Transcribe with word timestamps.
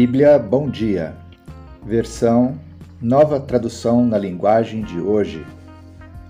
Bíblia 0.00 0.38
Bom 0.38 0.70
Dia, 0.70 1.12
versão 1.84 2.56
Nova 3.02 3.40
Tradução 3.40 4.06
na 4.06 4.16
Linguagem 4.16 4.82
de 4.82 5.00
Hoje. 5.00 5.44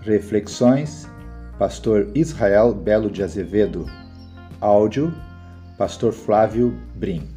Reflexões, 0.01 1.07
Pastor 1.59 2.09
Israel 2.15 2.73
Belo 2.73 3.11
de 3.11 3.23
Azevedo. 3.23 3.85
Áudio, 4.59 5.13
Pastor 5.77 6.15
Flávio 6.15 6.75
Brim. 6.95 7.29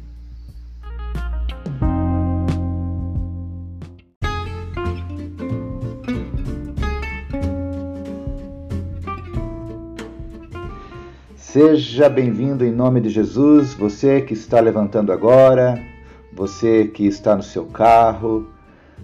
Seja 11.36 12.08
bem-vindo 12.08 12.64
em 12.64 12.72
nome 12.72 13.02
de 13.02 13.10
Jesus, 13.10 13.74
você 13.74 14.22
que 14.22 14.32
está 14.32 14.60
levantando 14.60 15.12
agora, 15.12 15.91
você 16.32 16.86
que 16.86 17.06
está 17.06 17.36
no 17.36 17.42
seu 17.42 17.66
carro, 17.66 18.48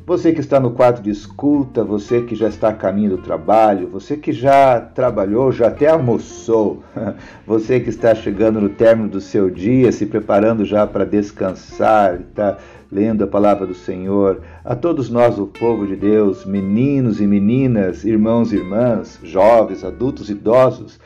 você 0.08 0.32
que 0.32 0.40
está 0.40 0.58
no 0.58 0.70
quarto 0.70 1.02
de 1.02 1.10
escuta, 1.10 1.84
você 1.84 2.22
que 2.22 2.34
já 2.34 2.48
está 2.48 2.70
a 2.70 2.72
caminho 2.72 3.10
do 3.10 3.18
trabalho, 3.18 3.88
você 3.88 4.16
que 4.16 4.32
já 4.32 4.80
trabalhou, 4.80 5.52
já 5.52 5.68
até 5.68 5.88
almoçou, 5.88 6.82
você 7.46 7.78
que 7.78 7.90
está 7.90 8.14
chegando 8.14 8.58
no 8.58 8.70
término 8.70 9.08
do 9.08 9.20
seu 9.20 9.50
dia, 9.50 9.92
se 9.92 10.06
preparando 10.06 10.64
já 10.64 10.86
para 10.86 11.04
descansar, 11.04 12.20
está 12.20 12.56
lendo 12.90 13.22
a 13.22 13.26
palavra 13.26 13.66
do 13.66 13.74
Senhor, 13.74 14.40
a 14.64 14.74
todos 14.74 15.10
nós, 15.10 15.38
o 15.38 15.46
povo 15.46 15.86
de 15.86 15.94
Deus, 15.94 16.46
meninos 16.46 17.20
e 17.20 17.26
meninas, 17.26 18.02
irmãos 18.02 18.50
e 18.50 18.56
irmãs, 18.56 19.20
jovens, 19.22 19.84
adultos, 19.84 20.30
idosos, 20.30 20.98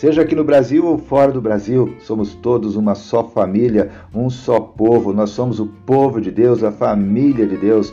Seja 0.00 0.22
aqui 0.22 0.34
no 0.34 0.42
Brasil 0.42 0.86
ou 0.86 0.96
fora 0.96 1.30
do 1.30 1.42
Brasil, 1.42 1.94
somos 1.98 2.34
todos 2.34 2.74
uma 2.74 2.94
só 2.94 3.22
família, 3.22 3.90
um 4.14 4.30
só 4.30 4.58
povo. 4.58 5.12
Nós 5.12 5.28
somos 5.28 5.60
o 5.60 5.66
povo 5.66 6.22
de 6.22 6.30
Deus, 6.30 6.64
a 6.64 6.72
família 6.72 7.46
de 7.46 7.58
Deus. 7.58 7.92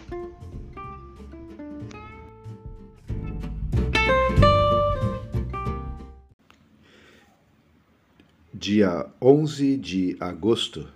Dia 8.61 9.07
11 9.19 9.75
de 9.75 10.15
agosto. 10.19 10.87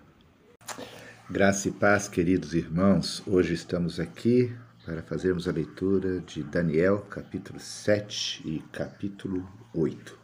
Graça 1.27 1.67
e 1.67 1.71
paz, 1.71 2.07
queridos 2.07 2.53
irmãos. 2.53 3.23
Hoje 3.25 3.55
estamos 3.55 3.99
aqui 3.99 4.55
para 4.85 5.01
fazermos 5.01 5.47
a 5.47 5.51
leitura 5.51 6.19
de 6.19 6.43
Daniel, 6.43 6.99
capítulo 7.09 7.59
7 7.59 8.43
e 8.47 8.59
capítulo 8.71 9.49
8. 9.73 10.15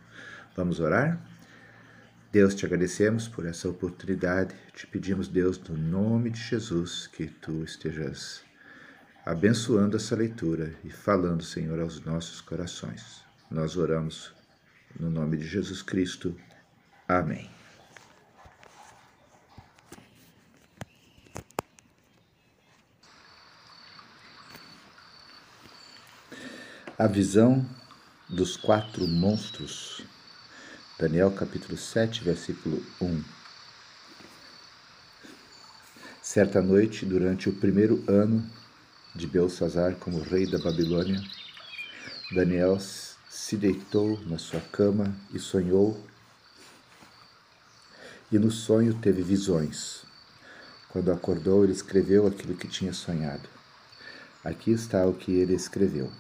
Vamos 0.56 0.80
orar? 0.80 1.20
Deus, 2.32 2.54
te 2.54 2.64
agradecemos 2.64 3.28
por 3.28 3.48
essa 3.48 3.68
oportunidade. 3.68 4.54
Te 4.76 4.86
pedimos, 4.86 5.28
Deus, 5.28 5.60
no 5.68 5.76
nome 5.76 6.30
de 6.30 6.40
Jesus, 6.40 7.08
que 7.08 7.26
tu 7.26 7.64
estejas 7.64 8.44
abençoando 9.26 9.98
essa 9.98 10.16
leitura 10.16 10.76
e 10.84 10.92
falando, 10.92 11.42
Senhor, 11.42 11.80
aos 11.80 12.06
nossos 12.06 12.40
corações. 12.40 13.24
Nós 13.50 13.78
oramos 13.78 14.32
no 15.00 15.10
nome 15.10 15.38
de 15.38 15.48
Jesus 15.48 15.82
Cristo. 15.82 16.36
Amém. 17.12 17.50
A 26.98 27.08
visão 27.08 27.66
dos 28.30 28.56
quatro 28.56 29.06
monstros 29.06 30.04
Daniel 30.98 31.32
capítulo 31.32 31.78
7, 31.78 32.24
versículo 32.24 32.82
1. 33.02 33.22
Certa 36.22 36.62
noite, 36.62 37.06
durante 37.06 37.50
o 37.50 37.54
primeiro 37.54 38.06
ano 38.08 38.50
de 39.14 39.28
Belsazar 39.28 39.96
como 39.98 40.22
rei 40.22 40.50
da 40.50 40.60
Babilônia, 40.60 41.22
Daniel 42.34 42.80
se 42.80 43.58
deitou 43.58 44.18
na 44.28 44.38
sua 44.38 44.62
cama 44.62 45.14
e 45.34 45.40
sonhou, 45.40 46.02
e 48.32 48.40
no 48.40 48.50
sonho 48.50 48.94
teve 48.94 49.22
visões. 49.22 50.04
Quando 50.90 51.12
acordou, 51.12 51.64
ele 51.64 51.74
escreveu 51.74 52.26
aquilo 52.26 52.56
que 52.56 52.68
tinha 52.68 52.94
sonhado. 52.94 53.48
Aqui 54.44 54.72
está 54.72 55.06
o 55.06 55.14
que 55.14 55.32
ele 55.32 55.54
escreveu. 55.54 56.12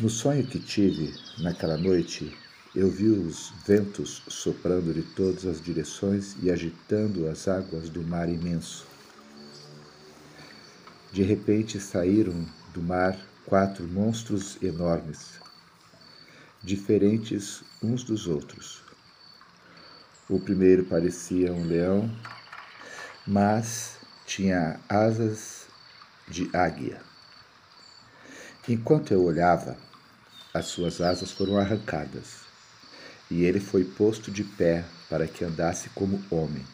No 0.00 0.10
sonho 0.10 0.46
que 0.46 0.58
tive 0.58 1.14
naquela 1.38 1.76
noite, 1.76 2.36
eu 2.74 2.90
vi 2.90 3.08
os 3.08 3.52
ventos 3.66 4.22
soprando 4.28 4.92
de 4.92 5.02
todas 5.02 5.44
as 5.44 5.60
direções 5.60 6.34
e 6.42 6.50
agitando 6.50 7.28
as 7.28 7.46
águas 7.46 7.90
do 7.90 8.02
mar 8.02 8.28
imenso. 8.28 8.86
De 11.12 11.22
repente 11.22 11.78
saíram 11.78 12.46
do 12.72 12.82
mar 12.82 13.18
quatro 13.44 13.86
monstros 13.86 14.56
enormes, 14.62 15.38
diferentes 16.62 17.62
uns 17.82 18.02
dos 18.02 18.26
outros. 18.26 18.81
O 20.28 20.38
primeiro 20.38 20.84
parecia 20.84 21.52
um 21.52 21.64
leão, 21.64 22.10
mas 23.26 23.98
tinha 24.24 24.80
asas 24.88 25.66
de 26.28 26.48
águia. 26.54 27.00
Enquanto 28.68 29.12
eu 29.12 29.22
olhava, 29.22 29.76
as 30.54 30.66
suas 30.66 31.00
asas 31.00 31.32
foram 31.32 31.58
arrancadas, 31.58 32.42
e 33.30 33.44
ele 33.44 33.58
foi 33.58 33.84
posto 33.84 34.30
de 34.30 34.44
pé 34.44 34.84
para 35.08 35.26
que 35.26 35.44
andasse 35.44 35.88
como 35.90 36.22
homem. 36.30 36.64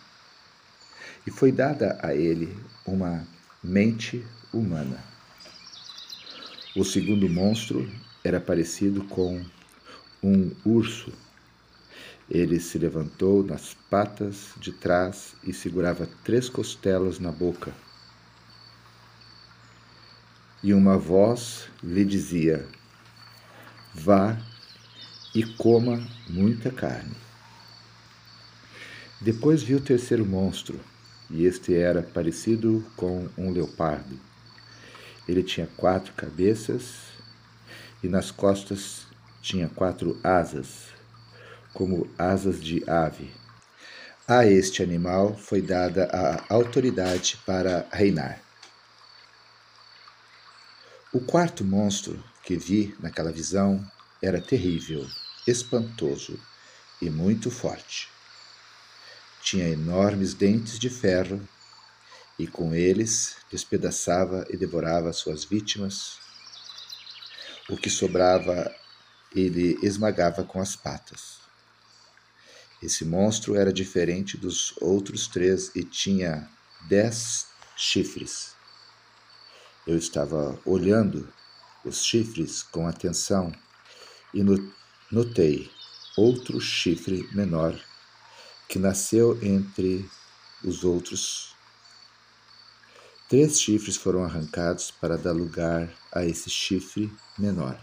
E 1.26 1.30
foi 1.30 1.50
dada 1.50 1.98
a 2.02 2.14
ele 2.14 2.56
uma 2.86 3.26
mente 3.62 4.24
humana. 4.52 5.02
O 6.76 6.84
segundo 6.84 7.28
monstro 7.28 7.90
era 8.22 8.40
parecido 8.40 9.04
com 9.04 9.44
um 10.22 10.50
urso. 10.64 11.12
Ele 12.30 12.60
se 12.60 12.78
levantou 12.78 13.42
nas 13.42 13.74
patas 13.88 14.50
de 14.58 14.70
trás 14.72 15.34
e 15.42 15.52
segurava 15.52 16.06
três 16.24 16.48
costelas 16.48 17.18
na 17.18 17.32
boca. 17.32 17.72
E 20.62 20.74
uma 20.74 20.98
voz 20.98 21.70
lhe 21.82 22.04
dizia: 22.04 22.68
vá 23.94 24.36
e 25.34 25.42
coma 25.56 26.06
muita 26.28 26.70
carne. 26.70 27.16
Depois 29.20 29.62
viu 29.62 29.78
o 29.78 29.82
terceiro 29.82 30.26
monstro, 30.26 30.78
e 31.30 31.44
este 31.44 31.74
era 31.74 32.02
parecido 32.02 32.84
com 32.96 33.28
um 33.38 33.50
leopardo. 33.50 34.18
Ele 35.26 35.42
tinha 35.42 35.66
quatro 35.76 36.12
cabeças 36.14 37.08
e 38.02 38.08
nas 38.08 38.30
costas 38.30 39.06
tinha 39.42 39.68
quatro 39.68 40.18
asas, 40.22 40.97
como 41.72 42.08
asas 42.18 42.60
de 42.60 42.82
ave. 42.88 43.30
A 44.26 44.46
este 44.46 44.82
animal 44.82 45.36
foi 45.36 45.62
dada 45.62 46.04
a 46.12 46.52
autoridade 46.52 47.38
para 47.46 47.86
reinar. 47.90 48.40
O 51.12 51.20
quarto 51.20 51.64
monstro 51.64 52.22
que 52.42 52.56
vi 52.56 52.94
naquela 53.00 53.32
visão 53.32 53.82
era 54.22 54.40
terrível, 54.40 55.06
espantoso 55.46 56.38
e 57.00 57.08
muito 57.08 57.50
forte. 57.50 58.10
Tinha 59.40 59.68
enormes 59.68 60.34
dentes 60.34 60.78
de 60.78 60.90
ferro 60.90 61.40
e 62.38 62.46
com 62.46 62.74
eles 62.74 63.36
despedaçava 63.50 64.46
e 64.50 64.56
devorava 64.56 65.12
suas 65.12 65.44
vítimas. 65.44 66.18
O 67.70 67.76
que 67.76 67.88
sobrava 67.88 68.70
ele 69.34 69.78
esmagava 69.82 70.44
com 70.44 70.60
as 70.60 70.76
patas. 70.76 71.47
Esse 72.82 73.04
monstro 73.04 73.56
era 73.56 73.72
diferente 73.72 74.36
dos 74.36 74.74
outros 74.80 75.26
três 75.26 75.74
e 75.74 75.82
tinha 75.82 76.48
dez 76.88 77.46
chifres. 77.76 78.54
Eu 79.86 79.96
estava 79.96 80.60
olhando 80.64 81.32
os 81.84 82.04
chifres 82.04 82.62
com 82.62 82.86
atenção 82.86 83.52
e 84.34 84.42
notei 85.10 85.70
outro 86.16 86.60
chifre 86.60 87.28
menor 87.32 87.78
que 88.68 88.78
nasceu 88.78 89.38
entre 89.42 90.08
os 90.62 90.84
outros 90.84 91.48
Três 93.28 93.60
chifres 93.60 93.94
foram 93.98 94.24
arrancados 94.24 94.90
para 94.90 95.18
dar 95.18 95.32
lugar 95.32 95.92
a 96.10 96.24
esse 96.24 96.48
chifre 96.48 97.12
menor, 97.38 97.78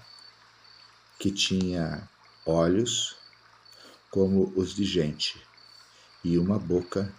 que 1.20 1.30
tinha 1.30 2.10
olhos 2.48 3.16
como 4.16 4.54
os 4.56 4.74
de 4.74 4.86
gente 4.86 5.46
e 6.24 6.38
uma 6.38 6.58
boca 6.58 7.14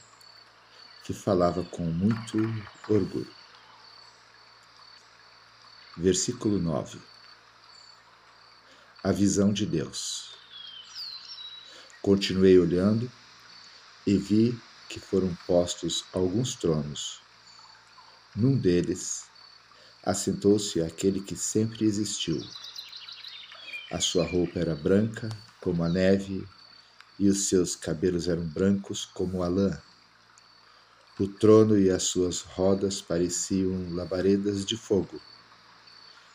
que 1.04 1.12
falava 1.12 1.62
com 1.62 1.84
muito 1.84 2.38
orgulho. 2.88 3.30
Versículo 5.94 6.58
9. 6.58 6.98
A 9.04 9.12
visão 9.12 9.52
de 9.52 9.66
Deus. 9.66 10.30
Continuei 12.00 12.58
olhando 12.58 13.12
e 14.06 14.16
vi 14.16 14.58
que 14.88 14.98
foram 14.98 15.36
postos 15.46 16.02
alguns 16.14 16.54
tronos 16.54 17.20
num 18.34 18.56
deles, 18.56 19.26
assentou-se 20.02 20.80
aquele 20.80 21.20
que 21.20 21.36
sempre 21.36 21.84
existiu. 21.84 22.40
A 23.90 24.00
sua 24.00 24.24
roupa 24.24 24.58
era 24.58 24.74
branca 24.74 25.28
como 25.60 25.84
a 25.84 25.90
neve 25.90 26.42
e 27.18 27.28
os 27.28 27.48
seus 27.48 27.74
cabelos 27.74 28.28
eram 28.28 28.46
brancos 28.46 29.04
como 29.04 29.42
a 29.42 29.48
lã. 29.48 29.80
O 31.18 31.26
trono 31.26 31.78
e 31.78 31.90
as 31.90 32.02
suas 32.02 32.42
rodas 32.42 33.00
pareciam 33.00 33.94
labaredas 33.94 34.64
de 34.66 34.76
fogo. 34.76 35.20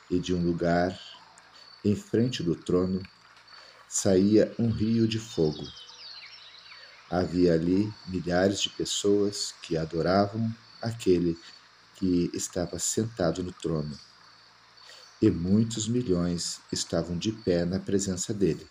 E 0.10 0.20
de 0.20 0.34
um 0.34 0.44
lugar, 0.44 1.00
em 1.86 1.96
frente 1.96 2.42
do 2.42 2.56
trono, 2.56 3.02
saía 3.88 4.54
um 4.58 4.70
rio 4.70 5.08
de 5.08 5.20
fogo. 5.20 5.68
Havia 7.10 7.54
ali 7.54 7.94
milhares 8.08 8.62
de 8.62 8.70
pessoas 8.70 9.54
que 9.62 9.78
adoravam 9.78 10.54
aquele 10.82 11.38
que 11.96 12.32
estava 12.34 12.80
sentado 12.80 13.44
no 13.44 13.52
trono, 13.52 13.96
e 15.22 15.30
muitos 15.30 15.88
milhões 15.88 16.60
estavam 16.72 17.16
de 17.16 17.32
pé 17.32 17.64
na 17.64 17.80
presença 17.80 18.34
dele. 18.34 18.68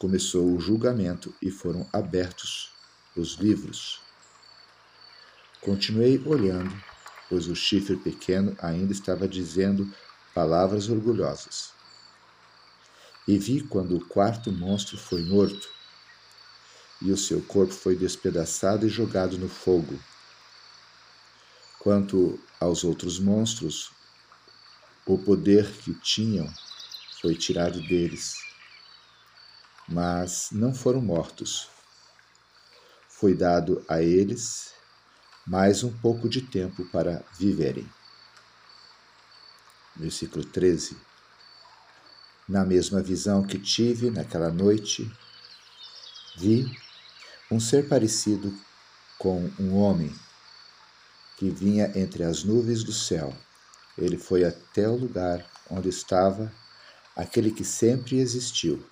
Começou 0.00 0.52
o 0.52 0.58
julgamento 0.58 1.32
e 1.40 1.48
foram 1.48 1.88
abertos 1.92 2.72
os 3.16 3.34
livros. 3.34 4.00
Continuei 5.60 6.20
olhando, 6.26 6.74
pois 7.28 7.46
o 7.46 7.54
chifre 7.54 7.96
pequeno 7.96 8.56
ainda 8.60 8.92
estava 8.92 9.28
dizendo 9.28 9.88
palavras 10.34 10.88
orgulhosas. 10.88 11.70
E 13.28 13.38
vi 13.38 13.60
quando 13.60 13.96
o 13.96 14.04
quarto 14.04 14.50
monstro 14.50 14.98
foi 14.98 15.22
morto, 15.22 15.68
e 17.00 17.12
o 17.12 17.16
seu 17.16 17.40
corpo 17.42 17.72
foi 17.72 17.94
despedaçado 17.94 18.86
e 18.86 18.88
jogado 18.88 19.38
no 19.38 19.48
fogo 19.48 19.96
Quanto 21.80 22.38
aos 22.60 22.84
outros 22.84 23.18
monstros, 23.18 23.90
o 25.06 25.16
poder 25.16 25.66
que 25.78 25.94
tinham 25.94 26.46
foi 27.22 27.34
tirado 27.34 27.80
deles, 27.80 28.49
mas 29.90 30.50
não 30.52 30.72
foram 30.72 31.02
mortos. 31.02 31.68
Foi 33.08 33.34
dado 33.34 33.84
a 33.88 34.00
eles 34.00 34.72
mais 35.44 35.82
um 35.82 35.92
pouco 35.92 36.28
de 36.28 36.42
tempo 36.42 36.84
para 36.86 37.24
viverem. 37.36 37.90
Versículo 39.96 40.44
13. 40.44 40.96
Na 42.48 42.64
mesma 42.64 43.02
visão 43.02 43.42
que 43.42 43.58
tive 43.58 44.10
naquela 44.10 44.50
noite, 44.50 45.10
vi 46.36 46.70
um 47.50 47.58
ser 47.58 47.88
parecido 47.88 48.56
com 49.18 49.50
um 49.58 49.74
homem 49.74 50.14
que 51.36 51.50
vinha 51.50 51.90
entre 51.98 52.22
as 52.22 52.44
nuvens 52.44 52.84
do 52.84 52.92
céu. 52.92 53.36
Ele 53.98 54.16
foi 54.16 54.44
até 54.44 54.88
o 54.88 54.94
lugar 54.94 55.44
onde 55.68 55.88
estava 55.88 56.52
aquele 57.16 57.50
que 57.50 57.64
sempre 57.64 58.18
existiu 58.18 58.88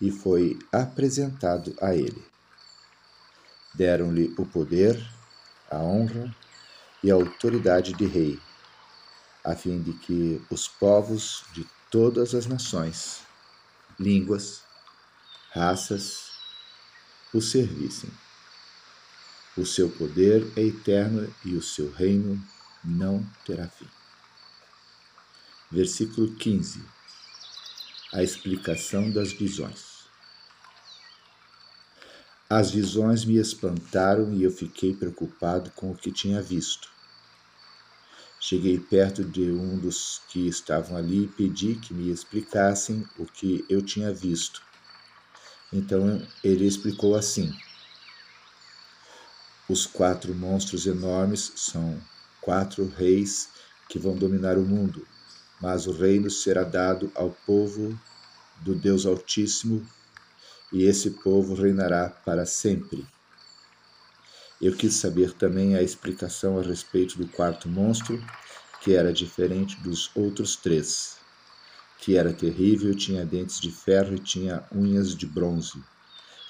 e 0.00 0.10
foi 0.10 0.58
apresentado 0.72 1.74
a 1.80 1.94
ele. 1.94 2.24
Deram-lhe 3.74 4.34
o 4.38 4.46
poder, 4.46 4.96
a 5.70 5.78
honra 5.78 6.34
e 7.02 7.10
a 7.10 7.14
autoridade 7.14 7.92
de 7.92 8.06
rei, 8.06 8.40
a 9.44 9.54
fim 9.54 9.82
de 9.82 9.92
que 9.92 10.42
os 10.50 10.66
povos 10.66 11.44
de 11.52 11.66
todas 11.90 12.34
as 12.34 12.46
nações, 12.46 13.20
línguas, 13.98 14.62
raças 15.52 16.30
o 17.32 17.40
servissem. 17.40 18.10
O 19.56 19.64
seu 19.64 19.88
poder 19.88 20.46
é 20.56 20.62
eterno 20.62 21.32
e 21.44 21.54
o 21.54 21.62
seu 21.62 21.90
reino 21.90 22.42
não 22.84 23.26
terá 23.44 23.66
fim. 23.68 23.88
Versículo 25.70 26.34
15. 26.34 26.95
A 28.12 28.22
explicação 28.22 29.10
das 29.10 29.32
visões. 29.32 30.06
As 32.48 32.70
visões 32.70 33.24
me 33.24 33.36
espantaram 33.36 34.32
e 34.32 34.44
eu 34.44 34.50
fiquei 34.52 34.94
preocupado 34.94 35.72
com 35.72 35.90
o 35.90 35.96
que 35.96 36.12
tinha 36.12 36.40
visto. 36.40 36.88
Cheguei 38.38 38.78
perto 38.78 39.24
de 39.24 39.50
um 39.50 39.76
dos 39.76 40.22
que 40.28 40.46
estavam 40.46 40.96
ali 40.96 41.24
e 41.24 41.28
pedi 41.28 41.74
que 41.74 41.92
me 41.92 42.10
explicassem 42.10 43.04
o 43.18 43.26
que 43.26 43.64
eu 43.68 43.82
tinha 43.82 44.14
visto. 44.14 44.62
Então 45.72 46.24
ele 46.44 46.64
explicou 46.64 47.16
assim: 47.16 47.52
os 49.68 49.84
quatro 49.84 50.32
monstros 50.32 50.86
enormes 50.86 51.52
são 51.56 52.00
quatro 52.40 52.86
reis 52.96 53.48
que 53.88 53.98
vão 53.98 54.14
dominar 54.14 54.56
o 54.56 54.64
mundo, 54.64 55.04
mas 55.60 55.86
o 55.86 55.92
reino 55.92 56.30
será 56.30 56.64
dado 56.64 57.10
ao 57.14 57.30
povo 57.46 57.98
do 58.60 58.74
Deus 58.74 59.06
Altíssimo, 59.06 59.86
e 60.72 60.84
esse 60.84 61.10
povo 61.10 61.54
reinará 61.54 62.08
para 62.08 62.44
sempre. 62.44 63.06
Eu 64.60 64.74
quis 64.74 64.94
saber 64.94 65.32
também 65.32 65.76
a 65.76 65.82
explicação 65.82 66.58
a 66.58 66.62
respeito 66.62 67.18
do 67.18 67.28
quarto 67.28 67.68
monstro, 67.68 68.22
que 68.80 68.94
era 68.94 69.12
diferente 69.12 69.78
dos 69.80 70.10
outros 70.14 70.56
três, 70.56 71.18
que 71.98 72.16
era 72.16 72.32
terrível, 72.32 72.94
tinha 72.94 73.24
dentes 73.24 73.60
de 73.60 73.70
ferro 73.70 74.14
e 74.14 74.18
tinha 74.18 74.64
unhas 74.72 75.14
de 75.14 75.26
bronze, 75.26 75.82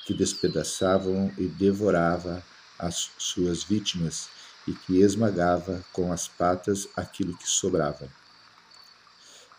que 0.05 0.15
despedaçavam 0.15 1.33
e 1.37 1.47
devorava 1.47 2.43
as 2.79 3.11
suas 3.19 3.65
vítimas 3.65 4.29
e 4.67 4.73
que 4.73 5.01
esmagava 5.01 5.85
com 5.93 6.13
as 6.13 6.29
patas 6.29 6.89
aquilo 6.97 7.37
que 7.37 7.49
sobrava. 7.49 8.09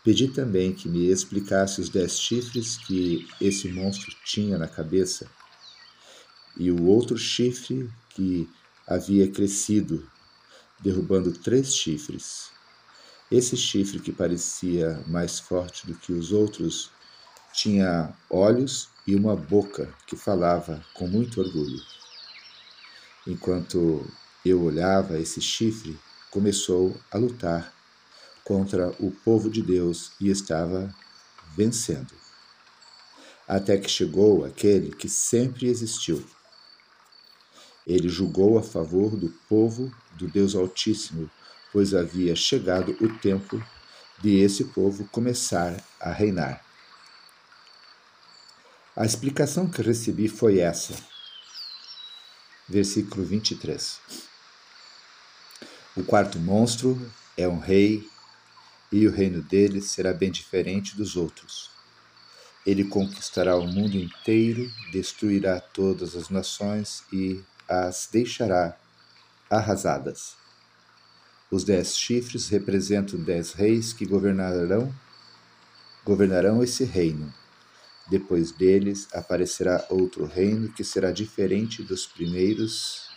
Pedi 0.08 0.26
também 0.28 0.72
que 0.72 0.88
me 0.88 1.10
explicasse 1.10 1.82
os 1.82 1.90
dez 1.90 2.18
chifres 2.18 2.78
que 2.78 3.28
esse 3.38 3.70
monstro 3.70 4.10
tinha 4.24 4.56
na 4.56 4.66
cabeça 4.66 5.30
e 6.56 6.70
o 6.70 6.86
outro 6.86 7.18
chifre 7.18 7.90
que 8.08 8.48
havia 8.86 9.30
crescido, 9.30 10.10
derrubando 10.80 11.30
três 11.30 11.74
chifres. 11.74 12.48
Esse 13.30 13.54
chifre, 13.54 14.00
que 14.00 14.10
parecia 14.10 15.04
mais 15.06 15.38
forte 15.38 15.86
do 15.86 15.94
que 15.94 16.14
os 16.14 16.32
outros, 16.32 16.90
tinha 17.52 18.16
olhos 18.30 18.88
e 19.06 19.14
uma 19.14 19.36
boca 19.36 19.94
que 20.06 20.16
falava 20.16 20.82
com 20.94 21.06
muito 21.06 21.38
orgulho. 21.38 21.82
Enquanto 23.26 24.10
eu 24.42 24.62
olhava 24.62 25.20
esse 25.20 25.42
chifre, 25.42 25.98
começou 26.30 26.98
a 27.10 27.18
lutar 27.18 27.77
contra 28.48 28.88
o 28.98 29.10
povo 29.10 29.50
de 29.50 29.60
Deus 29.60 30.10
e 30.18 30.30
estava 30.30 30.90
vencendo. 31.54 32.14
Até 33.46 33.76
que 33.76 33.90
chegou 33.90 34.42
aquele 34.42 34.90
que 34.90 35.06
sempre 35.06 35.68
existiu. 35.68 36.24
Ele 37.86 38.08
julgou 38.08 38.56
a 38.56 38.62
favor 38.62 39.14
do 39.16 39.28
povo 39.50 39.94
do 40.12 40.26
Deus 40.26 40.54
Altíssimo, 40.54 41.30
pois 41.70 41.92
havia 41.92 42.34
chegado 42.34 42.96
o 43.02 43.18
tempo 43.18 43.62
de 44.22 44.40
esse 44.40 44.64
povo 44.64 45.06
começar 45.08 45.84
a 46.00 46.10
reinar. 46.10 46.64
A 48.96 49.04
explicação 49.04 49.68
que 49.68 49.82
recebi 49.82 50.26
foi 50.26 50.58
essa 50.58 50.94
versículo 52.66 53.24
23. 53.24 53.98
O 55.96 56.04
quarto 56.04 56.38
monstro 56.38 57.00
é 57.36 57.48
um 57.48 57.58
rei, 57.58 58.06
e 58.90 59.06
o 59.06 59.10
reino 59.10 59.42
dele 59.42 59.80
será 59.80 60.12
bem 60.12 60.30
diferente 60.30 60.96
dos 60.96 61.16
outros. 61.16 61.70
Ele 62.66 62.84
conquistará 62.84 63.56
o 63.56 63.66
mundo 63.66 63.96
inteiro, 63.96 64.70
destruirá 64.92 65.60
todas 65.60 66.14
as 66.16 66.28
nações 66.28 67.02
e 67.12 67.42
as 67.68 68.08
deixará 68.10 68.76
arrasadas. 69.50 70.36
Os 71.50 71.64
dez 71.64 71.96
chifres 71.96 72.48
representam 72.48 73.18
dez 73.18 73.52
reis 73.52 73.92
que 73.92 74.04
governarão 74.04 74.94
governarão 76.04 76.62
esse 76.62 76.84
reino. 76.84 77.32
Depois 78.10 78.50
deles 78.52 79.08
aparecerá 79.12 79.86
outro 79.90 80.24
reino 80.24 80.72
que 80.72 80.82
será 80.82 81.10
diferente 81.10 81.82
dos 81.82 82.06
primeiros. 82.06 83.08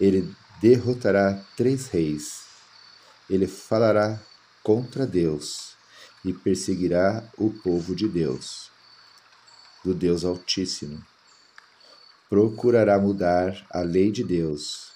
Ele 0.00 0.34
derrotará 0.60 1.42
três 1.56 1.88
reis. 1.88 2.44
Ele 3.28 3.46
falará 3.46 4.18
contra 4.62 5.06
Deus 5.06 5.74
e 6.24 6.32
perseguirá 6.32 7.28
o 7.36 7.50
povo 7.50 7.96
de 7.96 8.08
Deus, 8.08 8.70
do 9.84 9.92
Deus 9.92 10.24
Altíssimo. 10.24 11.04
Procurará 12.30 12.98
mudar 12.98 13.66
a 13.70 13.80
lei 13.80 14.10
de 14.12 14.22
Deus 14.22 14.92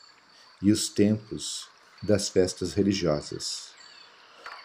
e 0.62 0.70
os 0.70 0.88
tempos 0.88 1.68
das 2.02 2.28
festas 2.28 2.72
religiosas. 2.72 3.70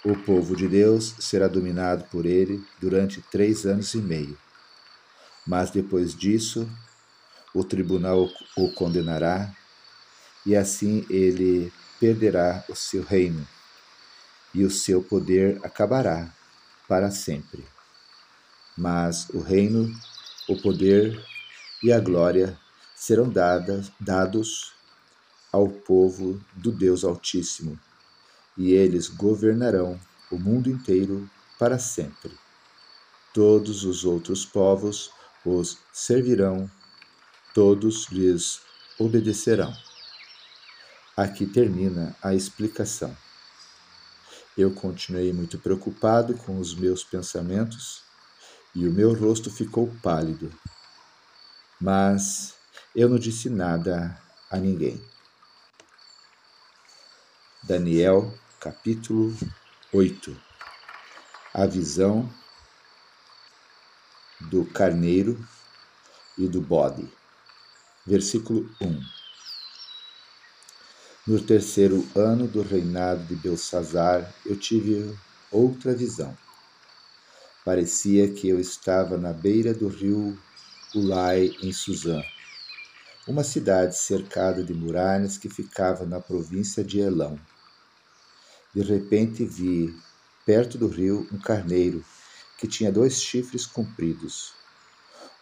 O 0.06 0.16
povo 0.16 0.56
de 0.56 0.68
Deus 0.68 1.16
será 1.20 1.48
dominado 1.48 2.06
por 2.06 2.26
ele 2.26 2.64
durante 2.80 3.22
três 3.24 3.66
anos 3.66 3.94
e 3.94 3.98
meio. 3.98 4.38
Mas 5.46 5.72
depois 5.72 6.16
disso, 6.16 6.70
o 7.54 7.64
tribunal 7.64 8.30
o 8.56 8.72
condenará 8.74 9.52
e 10.46 10.56
assim 10.56 11.06
ele 11.10 11.74
perderá 12.00 12.64
o 12.70 12.76
seu 12.76 13.04
reino 13.04 13.46
e 14.54 14.64
o 14.64 14.72
seu 14.72 15.02
poder 15.02 15.60
acabará 15.64 16.34
para 16.88 17.10
sempre. 17.12 17.66
Mas 18.78 19.30
o 19.30 19.40
reino, 19.40 19.94
o 20.48 20.62
poder 20.62 21.24
e 21.84 21.92
a 21.92 22.00
glória 22.00 22.58
serão 22.96 23.30
dadas, 23.30 23.92
dados 24.00 24.74
ao 25.52 25.68
povo 25.68 26.40
do 26.54 26.72
Deus 26.72 27.04
Altíssimo, 27.04 27.80
e 28.58 28.72
eles 28.72 29.08
governarão 29.08 30.00
o 30.30 30.38
mundo 30.38 30.70
inteiro 30.70 31.30
para 31.60 31.78
sempre. 31.78 32.32
Todos 33.34 33.84
os 33.84 34.06
outros 34.06 34.46
povos 34.46 35.12
os 35.46 35.78
servirão, 35.92 36.70
todos 37.54 38.08
lhes 38.10 38.62
obedecerão. 39.00 39.74
Aqui 41.18 41.46
termina 41.46 42.16
a 42.22 42.34
explicação. 42.36 43.16
Eu 44.62 44.70
continuei 44.70 45.34
muito 45.34 45.58
preocupado 45.58 46.36
com 46.36 46.60
os 46.60 46.76
meus 46.76 47.04
pensamentos 47.04 48.04
e 48.76 48.88
o 48.88 48.92
meu 48.92 49.12
rosto 49.12 49.50
ficou 49.50 49.92
pálido. 50.04 50.54
Mas 51.80 52.54
eu 52.96 53.10
não 53.10 53.18
disse 53.18 53.50
nada 53.50 54.16
a 54.52 54.58
ninguém. 54.58 55.04
Daniel, 57.64 58.32
capítulo 58.60 59.36
8 59.92 60.40
A 61.52 61.66
visão 61.66 62.32
do 64.42 64.64
carneiro 64.64 65.44
e 66.38 66.48
do 66.48 66.62
bode. 66.62 67.12
Versículo 68.06 68.70
1 68.80 69.21
No 71.28 71.40
terceiro 71.40 72.04
ano 72.16 72.48
do 72.48 72.64
reinado 72.64 73.24
de 73.26 73.36
Belsazar, 73.36 74.34
eu 74.44 74.58
tive 74.58 75.16
outra 75.52 75.94
visão. 75.94 76.36
Parecia 77.64 78.28
que 78.28 78.50
eu 78.50 78.60
estava 78.60 79.20
na 79.20 79.32
beira 79.32 79.72
do 79.72 79.88
rio 79.88 80.36
Ulai, 80.96 81.56
em 81.62 81.72
Suzã, 81.72 82.24
uma 83.28 83.44
cidade 83.44 83.96
cercada 83.96 84.64
de 84.64 84.74
muralhas 84.74 85.38
que 85.38 85.48
ficava 85.48 86.08
na 86.08 86.20
província 86.20 86.84
de 86.84 87.00
Elão. 87.00 87.40
De 88.74 88.82
repente 88.82 89.46
vi, 89.46 89.96
perto 90.44 90.76
do 90.76 90.88
rio, 90.88 91.28
um 91.32 91.38
carneiro 91.38 92.04
que 92.58 92.68
tinha 92.68 92.92
dois 92.92 93.22
chifres 93.22 93.68
compridos. 93.68 94.56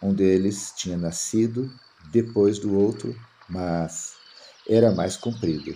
Um 0.01 0.13
deles 0.13 0.73
tinha 0.75 0.97
nascido 0.97 1.71
depois 2.11 2.59
do 2.59 2.75
outro, 2.75 3.15
mas 3.47 4.18
era 4.69 4.91
mais 4.91 5.17
comprido. 5.17 5.75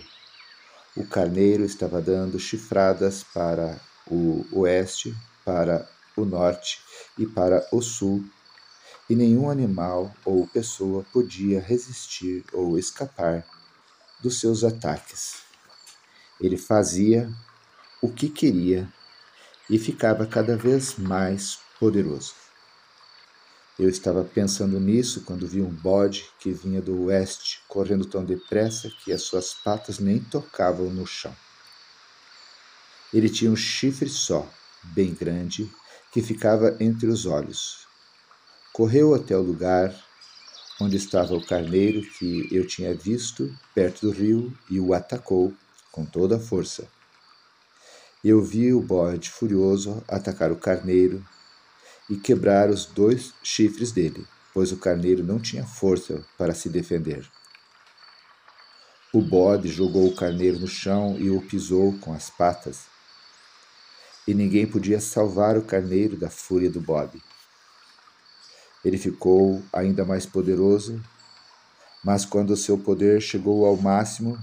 O 0.96 1.04
carneiro 1.04 1.64
estava 1.64 2.00
dando 2.00 2.38
chifradas 2.38 3.24
para 3.24 3.80
o 4.06 4.46
oeste, 4.52 5.12
para 5.44 5.88
o 6.16 6.24
norte 6.24 6.80
e 7.18 7.26
para 7.26 7.66
o 7.72 7.82
sul, 7.82 8.24
e 9.10 9.16
nenhum 9.16 9.50
animal 9.50 10.14
ou 10.24 10.46
pessoa 10.46 11.04
podia 11.12 11.60
resistir 11.60 12.44
ou 12.52 12.78
escapar 12.78 13.44
dos 14.22 14.38
seus 14.38 14.62
ataques. 14.62 15.42
Ele 16.40 16.56
fazia 16.56 17.28
o 18.00 18.08
que 18.08 18.28
queria 18.28 18.88
e 19.68 19.76
ficava 19.76 20.24
cada 20.24 20.56
vez 20.56 20.96
mais 20.96 21.58
poderoso. 21.80 22.43
Eu 23.76 23.88
estava 23.88 24.22
pensando 24.22 24.78
nisso 24.78 25.22
quando 25.22 25.48
vi 25.48 25.60
um 25.60 25.68
bode 25.68 26.30
que 26.38 26.52
vinha 26.52 26.80
do 26.80 27.06
oeste, 27.06 27.60
correndo 27.66 28.04
tão 28.04 28.24
depressa 28.24 28.88
que 28.88 29.12
as 29.12 29.22
suas 29.22 29.52
patas 29.52 29.98
nem 29.98 30.20
tocavam 30.20 30.90
no 30.90 31.04
chão. 31.04 31.34
Ele 33.12 33.28
tinha 33.28 33.50
um 33.50 33.56
chifre 33.56 34.08
só, 34.08 34.48
bem 34.84 35.12
grande, 35.12 35.68
que 36.12 36.22
ficava 36.22 36.76
entre 36.78 37.08
os 37.08 37.26
olhos. 37.26 37.88
Correu 38.72 39.12
até 39.12 39.36
o 39.36 39.42
lugar 39.42 39.92
onde 40.80 40.96
estava 40.96 41.34
o 41.34 41.44
carneiro 41.44 42.00
que 42.02 42.48
eu 42.54 42.64
tinha 42.66 42.94
visto 42.94 43.52
perto 43.74 44.06
do 44.06 44.12
rio 44.12 44.56
e 44.70 44.78
o 44.78 44.94
atacou 44.94 45.52
com 45.90 46.04
toda 46.04 46.36
a 46.36 46.40
força. 46.40 46.88
Eu 48.22 48.40
vi 48.40 48.72
o 48.72 48.80
bode 48.80 49.30
furioso 49.30 50.02
atacar 50.08 50.50
o 50.52 50.56
carneiro 50.56 51.24
e 52.08 52.16
quebrar 52.16 52.70
os 52.70 52.86
dois 52.86 53.32
chifres 53.42 53.92
dele, 53.92 54.26
pois 54.52 54.72
o 54.72 54.76
carneiro 54.76 55.22
não 55.22 55.38
tinha 55.38 55.64
força 55.64 56.24
para 56.36 56.54
se 56.54 56.68
defender. 56.68 57.28
O 59.12 59.22
bode 59.22 59.68
jogou 59.68 60.08
o 60.08 60.14
carneiro 60.14 60.58
no 60.58 60.66
chão 60.66 61.16
e 61.18 61.30
o 61.30 61.40
pisou 61.40 61.96
com 62.00 62.12
as 62.12 62.30
patas. 62.30 62.86
E 64.26 64.34
ninguém 64.34 64.66
podia 64.66 65.00
salvar 65.00 65.56
o 65.56 65.62
carneiro 65.62 66.16
da 66.16 66.28
fúria 66.28 66.70
do 66.70 66.80
bode. 66.80 67.22
Ele 68.84 68.98
ficou 68.98 69.62
ainda 69.72 70.04
mais 70.04 70.26
poderoso, 70.26 71.00
mas 72.02 72.24
quando 72.24 72.50
o 72.50 72.56
seu 72.56 72.76
poder 72.76 73.20
chegou 73.20 73.64
ao 73.64 73.76
máximo, 73.76 74.38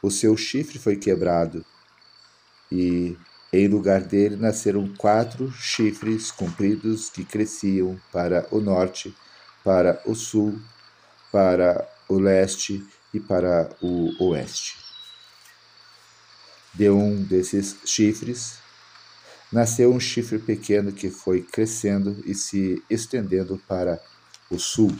o 0.00 0.10
seu 0.10 0.36
chifre 0.36 0.78
foi 0.78 0.96
quebrado 0.96 1.64
e 2.70 3.16
em 3.54 3.68
lugar 3.68 4.00
dele 4.00 4.34
nasceram 4.34 4.92
quatro 4.96 5.52
chifres 5.52 6.32
compridos 6.32 7.08
que 7.08 7.24
cresciam 7.24 8.00
para 8.12 8.48
o 8.50 8.60
norte, 8.60 9.14
para 9.62 10.02
o 10.04 10.14
sul, 10.14 10.60
para 11.30 11.88
o 12.08 12.18
leste 12.18 12.84
e 13.12 13.20
para 13.20 13.70
o 13.80 14.28
oeste. 14.28 14.76
De 16.74 16.90
um 16.90 17.22
desses 17.22 17.76
chifres 17.84 18.58
nasceu 19.52 19.92
um 19.94 20.00
chifre 20.00 20.40
pequeno 20.40 20.90
que 20.90 21.08
foi 21.08 21.40
crescendo 21.40 22.20
e 22.26 22.34
se 22.34 22.82
estendendo 22.90 23.56
para 23.68 24.02
o 24.50 24.58
sul, 24.58 24.92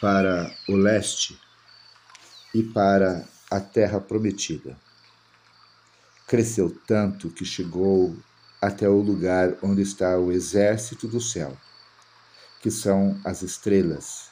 para 0.00 0.54
o 0.68 0.76
leste 0.76 1.36
e 2.54 2.62
para 2.62 3.26
a 3.50 3.58
terra 3.58 4.00
prometida 4.00 4.85
cresceu 6.26 6.76
tanto 6.86 7.30
que 7.30 7.44
chegou 7.44 8.16
até 8.60 8.88
o 8.88 9.00
lugar 9.00 9.56
onde 9.62 9.82
está 9.82 10.18
o 10.18 10.32
exército 10.32 11.06
do 11.06 11.20
céu, 11.20 11.56
que 12.60 12.70
são 12.70 13.20
as 13.24 13.42
estrelas. 13.42 14.28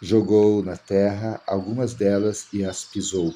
Jogou 0.00 0.62
na 0.64 0.76
terra 0.76 1.40
algumas 1.46 1.94
delas 1.94 2.48
e 2.52 2.64
as 2.64 2.84
pisou. 2.84 3.32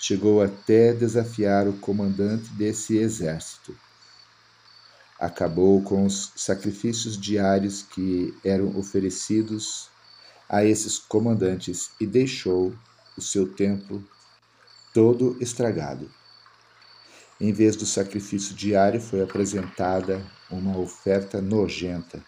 Chegou 0.00 0.42
até 0.42 0.92
desafiar 0.92 1.68
o 1.68 1.74
comandante 1.74 2.48
desse 2.54 2.96
exército. 2.96 3.76
Acabou 5.18 5.82
com 5.82 6.06
os 6.06 6.32
sacrifícios 6.34 7.20
diários 7.20 7.82
que 7.82 8.34
eram 8.42 8.76
oferecidos 8.76 9.88
a 10.48 10.64
esses 10.64 10.98
comandantes 10.98 11.90
e 12.00 12.06
deixou 12.06 12.74
o 13.16 13.20
seu 13.20 13.46
templo 13.46 14.02
todo 14.92 15.36
estragado. 15.40 16.10
Em 17.40 17.52
vez 17.52 17.74
do 17.76 17.86
sacrifício 17.86 18.54
diário, 18.54 19.00
foi 19.00 19.22
apresentada 19.22 20.24
uma 20.50 20.76
oferta 20.78 21.40
nojenta. 21.40 22.22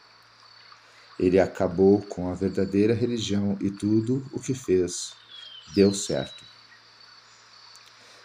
Ele 1.18 1.38
acabou 1.38 2.00
com 2.02 2.30
a 2.30 2.34
verdadeira 2.34 2.94
religião 2.94 3.58
e 3.60 3.70
tudo 3.70 4.24
o 4.32 4.40
que 4.40 4.54
fez 4.54 5.12
deu 5.74 5.92
certo. 5.92 6.44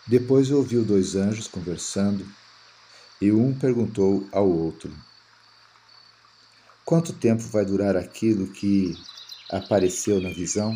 Depois 0.07 0.49
ouviu 0.51 0.85
dois 0.85 1.15
anjos 1.15 1.47
conversando 1.47 2.25
e 3.21 3.31
um 3.31 3.53
perguntou 3.53 4.27
ao 4.31 4.49
outro: 4.49 4.95
Quanto 6.85 7.11
tempo 7.11 7.43
vai 7.43 7.65
durar 7.65 7.97
aquilo 7.97 8.47
que 8.47 8.95
apareceu 9.51 10.21
na 10.21 10.29
visão? 10.29 10.73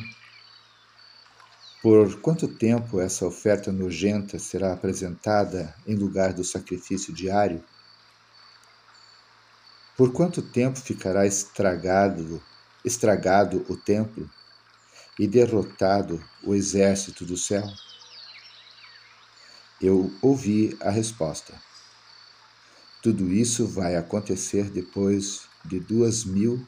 Por 1.81 2.21
quanto 2.21 2.47
tempo 2.47 2.99
essa 2.99 3.25
oferta 3.25 3.71
nojenta 3.71 4.37
será 4.37 4.73
apresentada 4.73 5.73
em 5.87 5.95
lugar 5.95 6.33
do 6.33 6.43
sacrifício 6.43 7.13
diário? 7.13 7.63
Por 9.97 10.13
quanto 10.13 10.41
tempo 10.41 10.79
ficará 10.79 11.25
estragado, 11.25 12.41
estragado 12.85 13.65
o 13.67 13.75
templo? 13.75 14.29
e 15.21 15.27
derrotado 15.27 16.23
o 16.43 16.55
exército 16.55 17.25
do 17.25 17.37
céu? 17.37 17.63
Eu 19.79 20.11
ouvi 20.21 20.75
a 20.81 20.89
resposta. 20.89 21.53
Tudo 23.01 23.31
isso 23.31 23.67
vai 23.67 23.95
acontecer 23.95 24.69
depois 24.69 25.43
de 25.65 25.79
duas 25.79 26.23
mil 26.23 26.65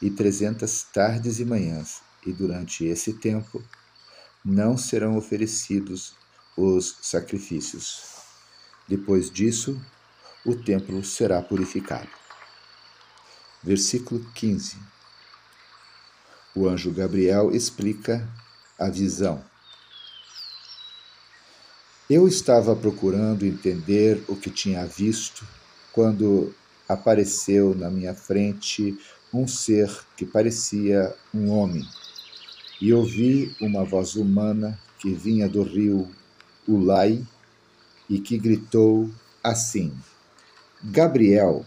e 0.00 0.10
trezentas 0.10 0.82
tardes 0.82 1.38
e 1.38 1.44
manhãs, 1.44 2.02
e 2.26 2.32
durante 2.32 2.84
esse 2.84 3.14
tempo 3.14 3.62
não 4.44 4.76
serão 4.76 5.16
oferecidos 5.16 6.14
os 6.56 6.96
sacrifícios. 7.00 8.02
Depois 8.88 9.30
disso, 9.30 9.80
o 10.44 10.54
templo 10.54 11.02
será 11.04 11.40
purificado. 11.40 12.08
Versículo 13.62 14.24
15. 14.34 14.76
O 16.54 16.68
anjo 16.68 16.90
Gabriel 16.90 17.54
explica 17.54 18.28
a 18.78 18.88
visão. 18.90 19.42
Eu 22.10 22.28
estava 22.28 22.74
procurando 22.76 23.46
entender 23.46 24.22
o 24.28 24.36
que 24.36 24.50
tinha 24.50 24.84
visto 24.84 25.46
quando 25.92 26.54
apareceu 26.88 27.74
na 27.74 27.88
minha 27.88 28.14
frente 28.14 28.98
um 29.32 29.46
ser 29.46 29.88
que 30.16 30.26
parecia 30.26 31.14
um 31.32 31.50
homem, 31.50 31.88
e 32.82 32.92
ouvi 32.92 33.54
uma 33.60 33.84
voz 33.84 34.16
humana 34.16 34.76
que 34.98 35.14
vinha 35.14 35.48
do 35.48 35.62
rio 35.62 36.10
Ulai 36.66 37.24
e 38.10 38.18
que 38.18 38.36
gritou 38.36 39.08
assim: 39.40 39.92
Gabriel, 40.82 41.64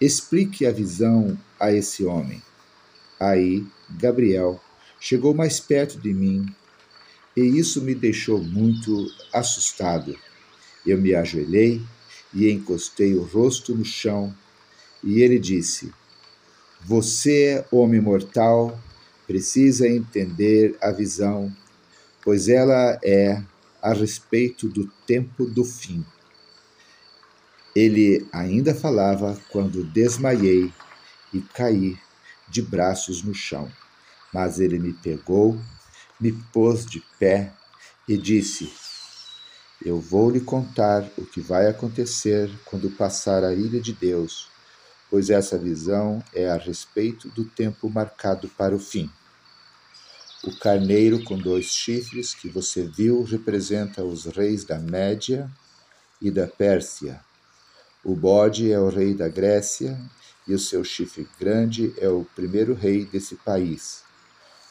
explique 0.00 0.66
a 0.66 0.72
visão 0.72 1.38
a 1.58 1.72
esse 1.72 2.04
homem. 2.04 2.42
Aí, 3.20 3.64
Gabriel 3.90 4.60
chegou 4.98 5.32
mais 5.32 5.60
perto 5.60 6.00
de 6.00 6.12
mim 6.12 6.52
e 7.36 7.42
isso 7.42 7.80
me 7.80 7.94
deixou 7.94 8.42
muito 8.42 9.06
assustado. 9.32 10.18
Eu 10.84 10.98
me 10.98 11.14
ajoelhei 11.14 11.80
e 12.34 12.50
encostei 12.50 13.14
o 13.14 13.22
rosto 13.22 13.72
no 13.72 13.84
chão, 13.84 14.34
e 15.04 15.20
ele 15.20 15.38
disse: 15.38 15.92
Você, 16.80 17.64
homem 17.70 18.00
mortal, 18.00 18.76
precisa 19.30 19.86
entender 19.86 20.76
a 20.82 20.90
visão, 20.90 21.54
pois 22.20 22.48
ela 22.48 22.98
é 23.00 23.40
a 23.80 23.92
respeito 23.92 24.68
do 24.68 24.88
tempo 25.06 25.46
do 25.46 25.64
fim. 25.64 26.04
Ele 27.72 28.26
ainda 28.32 28.74
falava 28.74 29.40
quando 29.52 29.84
desmaiei 29.84 30.72
e 31.32 31.40
caí 31.40 31.96
de 32.48 32.60
braços 32.60 33.22
no 33.22 33.32
chão, 33.32 33.70
mas 34.34 34.58
ele 34.58 34.80
me 34.80 34.92
pegou, 34.94 35.56
me 36.20 36.32
pôs 36.52 36.84
de 36.84 37.00
pé 37.16 37.52
e 38.08 38.18
disse: 38.18 38.68
Eu 39.80 40.00
vou 40.00 40.28
lhe 40.28 40.40
contar 40.40 41.08
o 41.16 41.24
que 41.24 41.40
vai 41.40 41.68
acontecer 41.68 42.50
quando 42.64 42.90
passar 42.90 43.44
a 43.44 43.54
ilha 43.54 43.80
de 43.80 43.92
Deus, 43.92 44.48
pois 45.08 45.30
essa 45.30 45.56
visão 45.56 46.20
é 46.34 46.50
a 46.50 46.56
respeito 46.56 47.28
do 47.28 47.44
tempo 47.44 47.88
marcado 47.88 48.48
para 48.48 48.74
o 48.74 48.80
fim. 48.80 49.08
O 50.44 50.56
carneiro 50.56 51.22
com 51.24 51.36
dois 51.36 51.66
chifres 51.66 52.34
que 52.34 52.48
você 52.48 52.86
viu 52.86 53.22
representa 53.22 54.02
os 54.04 54.24
reis 54.24 54.64
da 54.64 54.78
Média 54.78 55.50
e 56.20 56.30
da 56.30 56.46
Pérsia 56.46 57.20
o 58.02 58.16
bode 58.16 58.72
é 58.72 58.80
o 58.80 58.88
rei 58.88 59.12
da 59.12 59.28
Grécia 59.28 60.00
e 60.48 60.54
o 60.54 60.58
seu 60.58 60.82
chifre 60.82 61.28
grande 61.38 61.92
é 61.98 62.08
o 62.08 62.24
primeiro 62.34 62.72
rei 62.72 63.04
desse 63.04 63.36
país. 63.36 64.02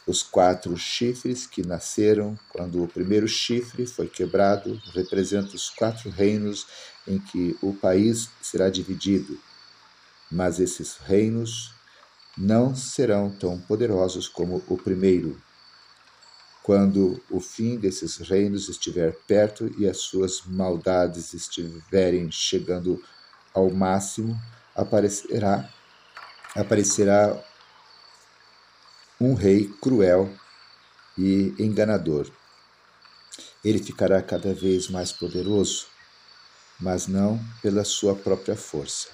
Os 0.04 0.20
quatro 0.20 0.76
chifres 0.76 1.46
que 1.46 1.64
nasceram 1.64 2.36
quando 2.48 2.82
o 2.82 2.88
primeiro 2.88 3.28
chifre 3.28 3.86
foi 3.86 4.08
quebrado 4.08 4.82
representam 4.92 5.54
os 5.54 5.70
quatro 5.70 6.10
reinos 6.10 6.66
em 7.06 7.20
que 7.20 7.56
o 7.62 7.72
país 7.72 8.28
será 8.42 8.68
dividido. 8.68 9.38
Mas 10.28 10.58
esses 10.58 10.96
reinos 10.96 11.72
não 12.36 12.74
serão 12.74 13.30
tão 13.30 13.60
poderosos 13.60 14.26
como 14.26 14.60
o 14.66 14.76
primeiro. 14.76 15.40
Quando 16.62 17.22
o 17.30 17.40
fim 17.40 17.78
desses 17.78 18.18
reinos 18.18 18.68
estiver 18.68 19.14
perto 19.26 19.70
e 19.78 19.88
as 19.88 19.98
suas 19.98 20.42
maldades 20.46 21.32
estiverem 21.32 22.30
chegando 22.30 23.02
ao 23.54 23.70
máximo 23.70 24.38
aparecerá 24.74 25.68
aparecerá 26.54 27.42
um 29.20 29.34
rei 29.34 29.68
cruel 29.80 30.32
e 31.16 31.54
enganador. 31.58 32.30
Ele 33.64 33.78
ficará 33.78 34.22
cada 34.22 34.54
vez 34.54 34.88
mais 34.88 35.12
poderoso, 35.12 35.86
mas 36.80 37.06
não 37.06 37.38
pela 37.62 37.84
sua 37.84 38.16
própria 38.16 38.56
força. 38.56 39.08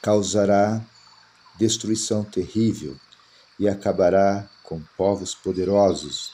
Causará 0.00 0.80
destruição 1.58 2.24
terrível 2.24 2.96
e 3.58 3.68
acabará 3.68 4.48
com 4.72 4.80
povos 4.96 5.34
poderosos 5.34 6.32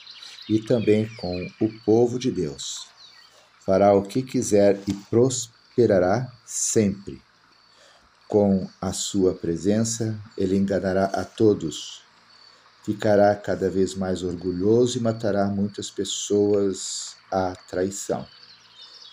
e 0.49 0.61
também 0.61 1.13
com 1.17 1.51
o 1.61 1.69
povo 1.81 2.21
de 2.21 2.31
Deus. 2.31 2.87
Fará 3.67 3.93
o 3.93 4.03
que 4.03 4.23
quiser 4.23 4.81
e 4.87 4.95
prosperará 4.95 6.33
sempre. 6.47 7.21
Com 8.29 8.69
a 8.81 8.93
sua 8.93 9.35
presença, 9.35 10.17
ele 10.37 10.57
enganará 10.57 11.07
a 11.07 11.25
todos. 11.25 12.03
Ficará 12.85 13.35
cada 13.35 13.69
vez 13.69 13.97
mais 13.97 14.23
orgulhoso 14.23 14.99
e 14.99 15.03
matará 15.03 15.47
muitas 15.47 15.91
pessoas 15.91 17.17
à 17.33 17.57
traição. 17.69 18.25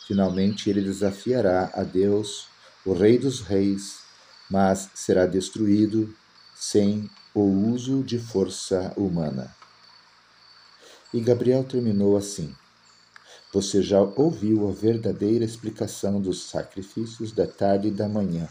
Finalmente, 0.05 0.69
ele 0.69 0.81
desafiará 0.81 1.71
a 1.73 1.81
Deus, 1.81 2.47
o 2.85 2.93
Rei 2.93 3.17
dos 3.17 3.41
Reis, 3.41 4.01
mas 4.51 4.91
será 4.93 5.25
destruído 5.25 6.13
sem 6.55 7.09
o 7.36 7.41
uso 7.41 8.02
de 8.02 8.17
força 8.17 8.93
humana. 8.95 9.54
E 11.13 11.19
Gabriel 11.19 11.65
terminou 11.65 12.15
assim: 12.15 12.56
você 13.54 13.84
já 13.84 14.00
ouviu 14.02 14.69
a 14.69 14.71
verdadeira 14.71 15.43
explicação 15.43 16.21
dos 16.21 16.50
sacrifícios 16.50 17.34
da 17.34 17.45
tarde 17.45 17.89
e 17.89 17.91
da 17.91 18.08
manhã, 18.08 18.48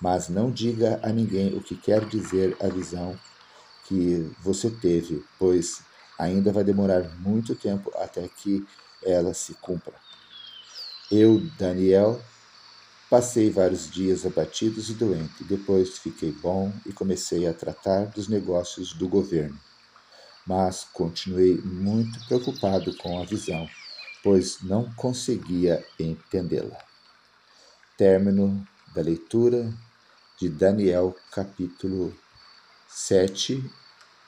mas 0.00 0.30
não 0.30 0.50
diga 0.50 0.98
a 1.02 1.10
ninguém 1.10 1.54
o 1.54 1.62
que 1.62 1.76
quer 1.76 2.06
dizer 2.06 2.56
a 2.58 2.68
visão 2.68 3.18
que 3.86 4.32
você 4.42 4.70
teve, 4.70 5.22
pois 5.38 5.82
ainda 6.18 6.50
vai 6.50 6.64
demorar 6.64 7.02
muito 7.18 7.54
tempo 7.54 7.92
até 7.96 8.26
que 8.28 8.66
ela 9.04 9.34
se 9.34 9.52
cumpra. 9.54 9.94
Eu, 11.10 11.38
Daniel, 11.58 12.18
passei 13.12 13.50
vários 13.50 13.90
dias 13.90 14.24
abatidos 14.24 14.88
e 14.88 14.94
doente. 14.94 15.44
Depois 15.44 15.98
fiquei 15.98 16.32
bom 16.32 16.72
e 16.86 16.92
comecei 16.92 17.46
a 17.46 17.52
tratar 17.52 18.06
dos 18.06 18.26
negócios 18.26 18.94
do 18.94 19.06
governo. 19.06 19.60
Mas 20.46 20.86
continuei 20.92 21.58
muito 21.58 22.18
preocupado 22.26 22.96
com 22.96 23.20
a 23.20 23.26
visão 23.26 23.68
pois 24.22 24.62
não 24.62 24.90
conseguia 24.92 25.84
entendê-la. 25.98 26.78
Término 27.98 28.66
da 28.94 29.02
leitura 29.02 29.72
de 30.40 30.48
Daniel, 30.48 31.16
capítulo 31.30 32.16
7 32.88 33.70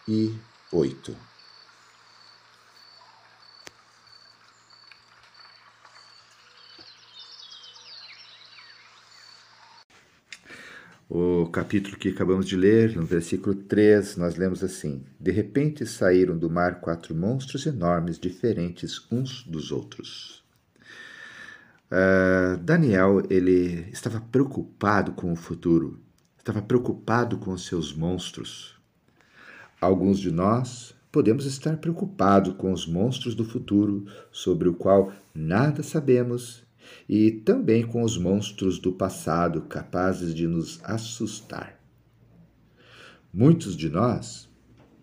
e 0.09 0.37
8. 0.73 1.34
O 11.09 11.47
capítulo 11.49 11.99
que 11.99 12.09
acabamos 12.09 12.47
de 12.47 12.57
ler, 12.57 12.97
no 12.97 13.05
versículo 13.05 13.55
3, 13.55 14.17
nós 14.17 14.37
lemos 14.37 14.65
assim: 14.65 15.03
De 15.21 15.31
repente 15.31 15.85
saíram 15.85 16.37
do 16.37 16.49
mar 16.49 16.81
quatro 16.81 17.15
monstros 17.15 17.67
enormes, 17.67 18.19
diferentes 18.19 19.07
uns 19.13 19.45
dos 19.45 19.71
outros. 19.71 20.43
Uh, 21.91 22.57
Daniel, 22.57 23.23
ele 23.29 23.87
estava 23.93 24.19
preocupado 24.19 25.13
com 25.13 25.31
o 25.31 25.37
futuro, 25.37 26.01
estava 26.39 26.63
preocupado 26.63 27.37
com 27.37 27.53
os 27.53 27.67
seus 27.67 27.95
monstros. 27.95 28.75
Alguns 29.79 30.19
de 30.19 30.33
nós 30.33 30.95
podemos 31.13 31.45
estar 31.45 31.77
preocupados 31.77 32.55
com 32.55 32.73
os 32.73 32.87
monstros 32.87 33.35
do 33.35 33.45
futuro, 33.45 34.07
sobre 34.33 34.71
o 34.71 34.75
qual 34.75 35.13
nada 35.35 35.83
sabemos 35.83 36.64
e 37.09 37.31
também 37.31 37.87
com 37.87 38.03
os 38.03 38.17
monstros 38.17 38.79
do 38.79 38.93
passado 38.93 39.63
capazes 39.63 40.35
de 40.35 40.47
nos 40.47 40.81
assustar. 40.85 41.81
Muitos 43.33 43.77
de 43.77 43.89
nós 43.89 44.49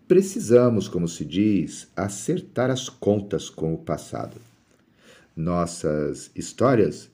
precisamos, 0.08 0.88
como 0.88 1.08
se 1.08 1.24
diz, 1.24 1.88
acertar 1.96 2.70
as 2.70 2.88
contas 2.88 3.48
com 3.48 3.72
o 3.72 3.78
passado. 3.78 4.40
Nossas 5.34 6.30
histórias 6.34 7.10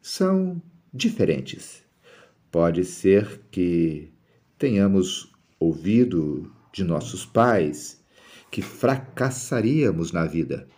são 0.00 0.60
diferentes. 0.92 1.82
Pode 2.50 2.84
ser 2.84 3.40
que 3.50 4.12
tenhamos 4.58 5.32
ouvido 5.58 6.52
de 6.72 6.84
nossos 6.84 7.24
pais 7.24 8.02
que 8.50 8.60
fracassaríamos 8.60 10.12
na 10.12 10.26
vida. 10.26 10.68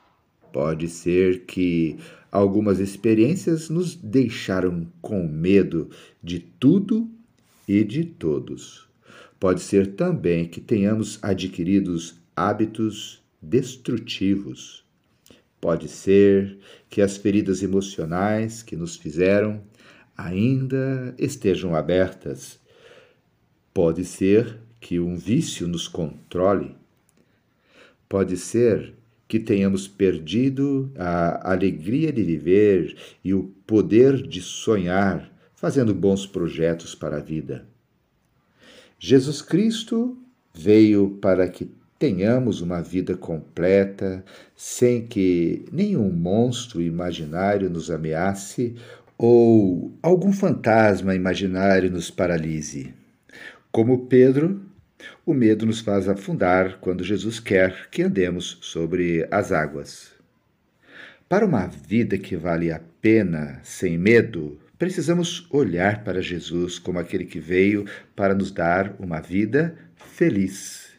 Pode 0.55 0.87
ser 0.87 1.47
que 1.47 1.99
algumas 2.31 2.79
experiências 2.79 3.69
nos 3.69 3.97
deixaram 3.97 4.87
com 5.03 5.27
medo 5.27 5.91
de 6.23 6.39
tudo 6.39 7.11
e 7.67 7.83
de 7.83 8.05
todos. 8.05 8.89
Pode 9.41 9.61
ser 9.61 9.97
também 9.97 10.47
que 10.47 10.61
tenhamos 10.61 11.19
adquirido 11.21 11.97
hábitos 12.37 13.21
destrutivos. 13.43 14.85
Pode 15.61 15.89
ser 15.89 16.57
que 16.89 17.03
as 17.03 17.17
feridas 17.17 17.61
emocionais 17.61 18.63
que 18.63 18.77
nos 18.77 18.95
fizeram 18.95 19.61
ainda 20.17 21.17
estejam 21.19 21.75
abertas. 21.75 22.61
Pode 23.75 24.05
ser 24.05 24.61
que 24.81 25.01
um 25.01 25.17
vício 25.17 25.67
nos 25.67 25.89
controle. 25.89 26.77
Pode 28.09 28.37
ser 28.37 28.95
que 29.27 29.39
tenhamos 29.39 29.89
perdido 29.89 30.93
a 30.97 31.53
alegria 31.53 32.13
de 32.13 32.23
viver 32.23 32.97
e 33.25 33.33
o 33.33 33.45
poder 33.67 34.23
de 34.27 34.41
sonhar, 34.41 35.33
fazendo 35.55 35.95
bons 35.95 36.27
projetos 36.27 36.95
para 36.95 37.17
a 37.17 37.21
vida. 37.21 37.67
Jesus 38.99 39.43
Cristo 39.43 40.17
veio 40.55 41.19
para 41.21 41.49
que 41.49 41.71
tenhamos 41.99 42.61
uma 42.61 42.83
vida 42.83 43.17
completa, 43.17 44.25
sem 44.55 45.07
que 45.07 45.65
nenhum 45.73 46.11
monstro 46.11 46.83
imaginário 46.83 47.71
nos 47.71 47.91
ameace 47.91 48.75
ou 49.17 49.93
algum 50.03 50.33
fantasma 50.33 51.15
imaginário 51.15 51.91
nos 51.91 52.11
paralise. 52.11 52.93
Como 53.73 54.07
Pedro, 54.07 54.61
o 55.25 55.33
medo 55.35 55.67
nos 55.67 55.81
faz 55.81 56.09
afundar 56.09 56.79
quando 56.81 57.05
Jesus 57.05 57.41
quer 57.41 57.89
que 57.91 58.03
andemos 58.03 58.59
sobre 58.61 59.27
as 59.31 59.53
águas. 59.53 60.13
Para 61.29 61.47
uma 61.47 61.67
vida 61.67 62.19
que 62.19 62.37
vale 62.37 62.71
a 62.71 62.81
pena 63.01 63.61
sem 63.63 63.97
medo, 63.97 64.61
precisamos 64.79 65.47
olhar 65.51 66.05
para 66.05 66.21
Jesus 66.21 66.79
como 66.79 66.99
aquele 66.99 67.25
que 67.25 67.41
veio 67.41 67.87
para 68.15 68.35
nos 68.35 68.51
dar 68.51 68.95
uma 68.99 69.21
vida 69.21 69.77
feliz. 69.97 70.93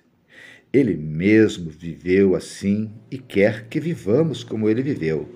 Ele 0.73 0.97
mesmo 0.97 1.69
viveu 1.69 2.35
assim 2.35 2.91
e 3.09 3.17
quer 3.17 3.67
que 3.67 3.79
vivamos 3.79 4.43
como 4.43 4.67
ele 4.67 4.81
viveu. 4.81 5.29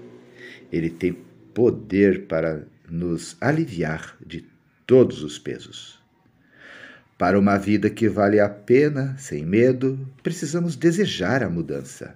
Ele 0.72 0.90
tem 0.90 1.14
poder 1.54 2.26
para 2.26 2.68
nos 2.90 3.38
aliviar 3.40 4.18
de 4.26 4.46
todos 4.86 5.24
os 5.24 5.38
pesos. 5.38 5.99
Para 7.20 7.38
uma 7.38 7.58
vida 7.58 7.90
que 7.90 8.08
vale 8.08 8.40
a 8.40 8.48
pena, 8.48 9.14
sem 9.18 9.46
medo, 9.46 10.00
precisamos 10.24 10.78
desejar 10.78 11.44
a 11.44 11.50
mudança. 11.50 12.16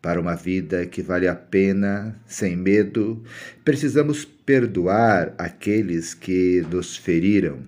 Para 0.00 0.20
uma 0.20 0.36
vida 0.36 0.86
que 0.86 1.02
vale 1.02 1.26
a 1.26 1.34
pena, 1.34 2.16
sem 2.24 2.56
medo, 2.56 3.20
precisamos 3.64 4.24
perdoar 4.24 5.34
aqueles 5.36 6.14
que 6.14 6.64
nos 6.70 6.96
feriram. 6.96 7.64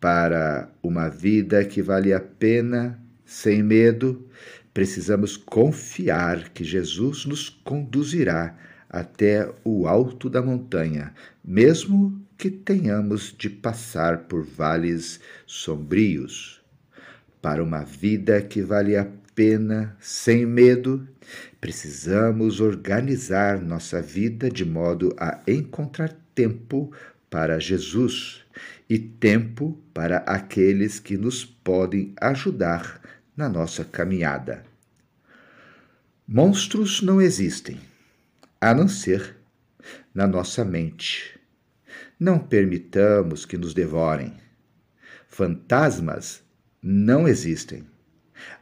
Para 0.00 0.70
uma 0.80 1.08
vida 1.08 1.64
que 1.64 1.82
vale 1.82 2.12
a 2.12 2.20
pena, 2.20 2.96
sem 3.26 3.60
medo, 3.60 4.24
precisamos 4.72 5.36
confiar 5.36 6.50
que 6.50 6.62
Jesus 6.62 7.26
nos 7.26 7.48
conduzirá 7.48 8.56
até 8.88 9.52
o 9.64 9.88
alto 9.88 10.30
da 10.30 10.40
montanha, 10.40 11.12
mesmo 11.44 12.27
que 12.38 12.48
tenhamos 12.52 13.34
de 13.36 13.50
passar 13.50 14.28
por 14.28 14.44
vales 14.44 15.18
sombrios. 15.44 16.62
Para 17.42 17.62
uma 17.62 17.84
vida 17.84 18.40
que 18.40 18.62
vale 18.62 18.96
a 18.96 19.06
pena, 19.34 19.96
sem 20.00 20.46
medo, 20.46 21.06
precisamos 21.60 22.60
organizar 22.60 23.60
nossa 23.60 24.00
vida 24.00 24.48
de 24.48 24.64
modo 24.64 25.14
a 25.18 25.40
encontrar 25.48 26.16
tempo 26.32 26.92
para 27.28 27.58
Jesus 27.58 28.44
e 28.88 28.98
tempo 28.98 29.76
para 29.92 30.18
aqueles 30.18 31.00
que 31.00 31.16
nos 31.16 31.44
podem 31.44 32.14
ajudar 32.20 33.00
na 33.36 33.48
nossa 33.48 33.84
caminhada. 33.84 34.64
Monstros 36.26 37.02
não 37.02 37.20
existem 37.20 37.80
a 38.60 38.72
não 38.72 38.88
ser 38.88 39.36
na 40.14 40.26
nossa 40.26 40.64
mente. 40.64 41.37
Não 42.18 42.38
permitamos 42.38 43.44
que 43.44 43.56
nos 43.56 43.72
devorem. 43.72 44.36
Fantasmas 45.28 46.42
não 46.82 47.28
existem, 47.28 47.86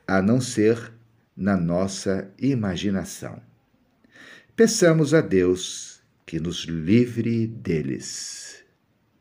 a 0.06 0.20
não 0.20 0.40
ser 0.40 0.92
na 1.36 1.56
nossa 1.56 2.30
imaginação. 2.38 3.40
Peçamos 4.54 5.14
a 5.14 5.20
Deus 5.20 6.02
que 6.24 6.40
nos 6.40 6.64
livre 6.64 7.46
deles. 7.46 8.64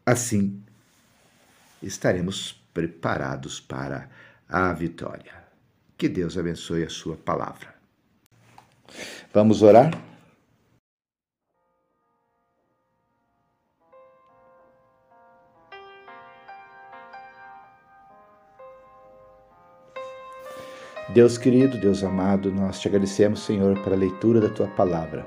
Assim, 0.06 0.62
estaremos 1.82 2.62
preparados 2.74 3.60
para 3.60 4.10
a 4.50 4.74
vitória. 4.74 5.34
Que 5.98 6.10
Deus 6.10 6.38
abençoe 6.38 6.84
a 6.84 6.90
sua 6.90 7.16
palavra. 7.16 7.74
Vamos 9.34 9.62
orar? 9.62 9.92
Deus 21.16 21.38
querido, 21.38 21.78
Deus 21.78 22.04
amado, 22.04 22.52
nós 22.52 22.78
te 22.78 22.90
agradecemos, 22.90 23.40
Senhor, 23.40 23.80
pela 23.86 23.96
leitura 23.96 24.42
da 24.42 24.50
tua 24.50 24.68
palavra. 24.68 25.26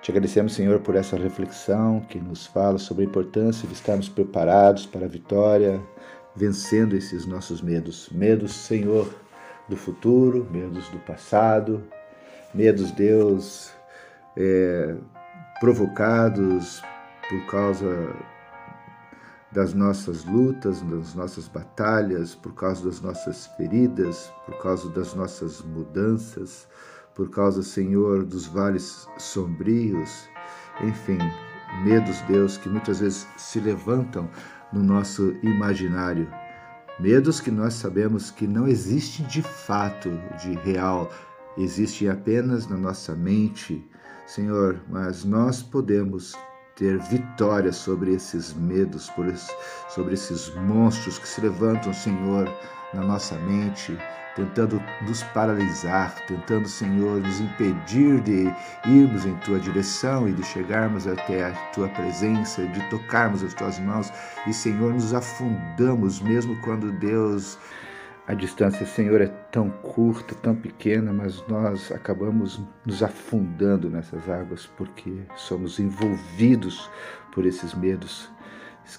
Te 0.00 0.10
agradecemos, 0.10 0.54
Senhor, 0.54 0.80
por 0.80 0.96
essa 0.96 1.14
reflexão 1.14 2.00
que 2.08 2.18
nos 2.18 2.46
fala 2.46 2.78
sobre 2.78 3.04
a 3.04 3.06
importância 3.06 3.68
de 3.68 3.74
estarmos 3.74 4.08
preparados 4.08 4.86
para 4.86 5.04
a 5.04 5.08
vitória, 5.08 5.78
vencendo 6.34 6.96
esses 6.96 7.26
nossos 7.26 7.60
medos. 7.60 8.08
Medos, 8.10 8.54
Senhor, 8.54 9.14
do 9.68 9.76
futuro, 9.76 10.48
medos 10.50 10.88
do 10.88 10.98
passado, 11.00 11.84
medos, 12.54 12.90
Deus, 12.90 13.70
é, 14.38 14.94
provocados 15.60 16.82
por 17.28 17.44
causa 17.44 18.16
das 19.52 19.72
nossas 19.72 20.24
lutas, 20.24 20.82
das 20.82 21.14
nossas 21.14 21.48
batalhas, 21.48 22.34
por 22.34 22.54
causa 22.54 22.84
das 22.84 23.00
nossas 23.00 23.46
feridas, 23.56 24.32
por 24.44 24.58
causa 24.58 24.90
das 24.90 25.14
nossas 25.14 25.62
mudanças, 25.62 26.68
por 27.14 27.30
causa, 27.30 27.62
Senhor, 27.62 28.24
dos 28.24 28.46
vales 28.46 29.08
sombrios, 29.18 30.28
enfim, 30.82 31.18
medos, 31.82 32.20
Deus, 32.22 32.56
que 32.56 32.68
muitas 32.68 33.00
vezes 33.00 33.26
se 33.36 33.58
levantam 33.58 34.28
no 34.72 34.82
nosso 34.82 35.34
imaginário. 35.42 36.28
Medos 37.00 37.40
que 37.40 37.50
nós 37.50 37.74
sabemos 37.74 38.30
que 38.30 38.46
não 38.46 38.68
existem 38.68 39.26
de 39.26 39.42
fato, 39.42 40.10
de 40.40 40.52
real, 40.58 41.10
existem 41.56 42.08
apenas 42.08 42.68
na 42.68 42.76
nossa 42.76 43.14
mente, 43.14 43.84
Senhor, 44.26 44.80
mas 44.88 45.24
nós 45.24 45.62
podemos 45.62 46.36
ter 46.78 46.96
vitória 46.98 47.72
sobre 47.72 48.14
esses 48.14 48.54
medos, 48.54 49.10
sobre 49.88 50.14
esses 50.14 50.54
monstros 50.54 51.18
que 51.18 51.26
se 51.26 51.40
levantam, 51.40 51.92
Senhor, 51.92 52.48
na 52.94 53.02
nossa 53.02 53.34
mente, 53.34 53.98
tentando 54.36 54.80
nos 55.02 55.24
paralisar, 55.34 56.14
tentando, 56.26 56.68
Senhor, 56.68 57.20
nos 57.20 57.40
impedir 57.40 58.20
de 58.20 58.54
irmos 58.86 59.26
em 59.26 59.34
tua 59.38 59.58
direção 59.58 60.28
e 60.28 60.32
de 60.32 60.44
chegarmos 60.44 61.08
até 61.08 61.46
a 61.46 61.52
tua 61.72 61.88
presença, 61.88 62.64
de 62.68 62.80
tocarmos 62.88 63.42
as 63.42 63.52
tuas 63.52 63.80
mãos. 63.80 64.12
E, 64.46 64.52
Senhor, 64.52 64.94
nos 64.94 65.12
afundamos 65.12 66.20
mesmo 66.20 66.56
quando 66.62 66.92
Deus 66.92 67.58
a 68.28 68.34
distância, 68.34 68.84
Senhor, 68.84 69.22
é 69.22 69.26
tão 69.26 69.70
curta, 69.70 70.34
tão 70.34 70.54
pequena, 70.54 71.14
mas 71.14 71.42
nós 71.48 71.90
acabamos 71.90 72.60
nos 72.84 73.02
afundando 73.02 73.88
nessas 73.88 74.28
águas 74.28 74.66
porque 74.76 75.10
somos 75.34 75.80
envolvidos 75.80 76.90
por 77.32 77.46
esses 77.46 77.72
medos 77.72 78.30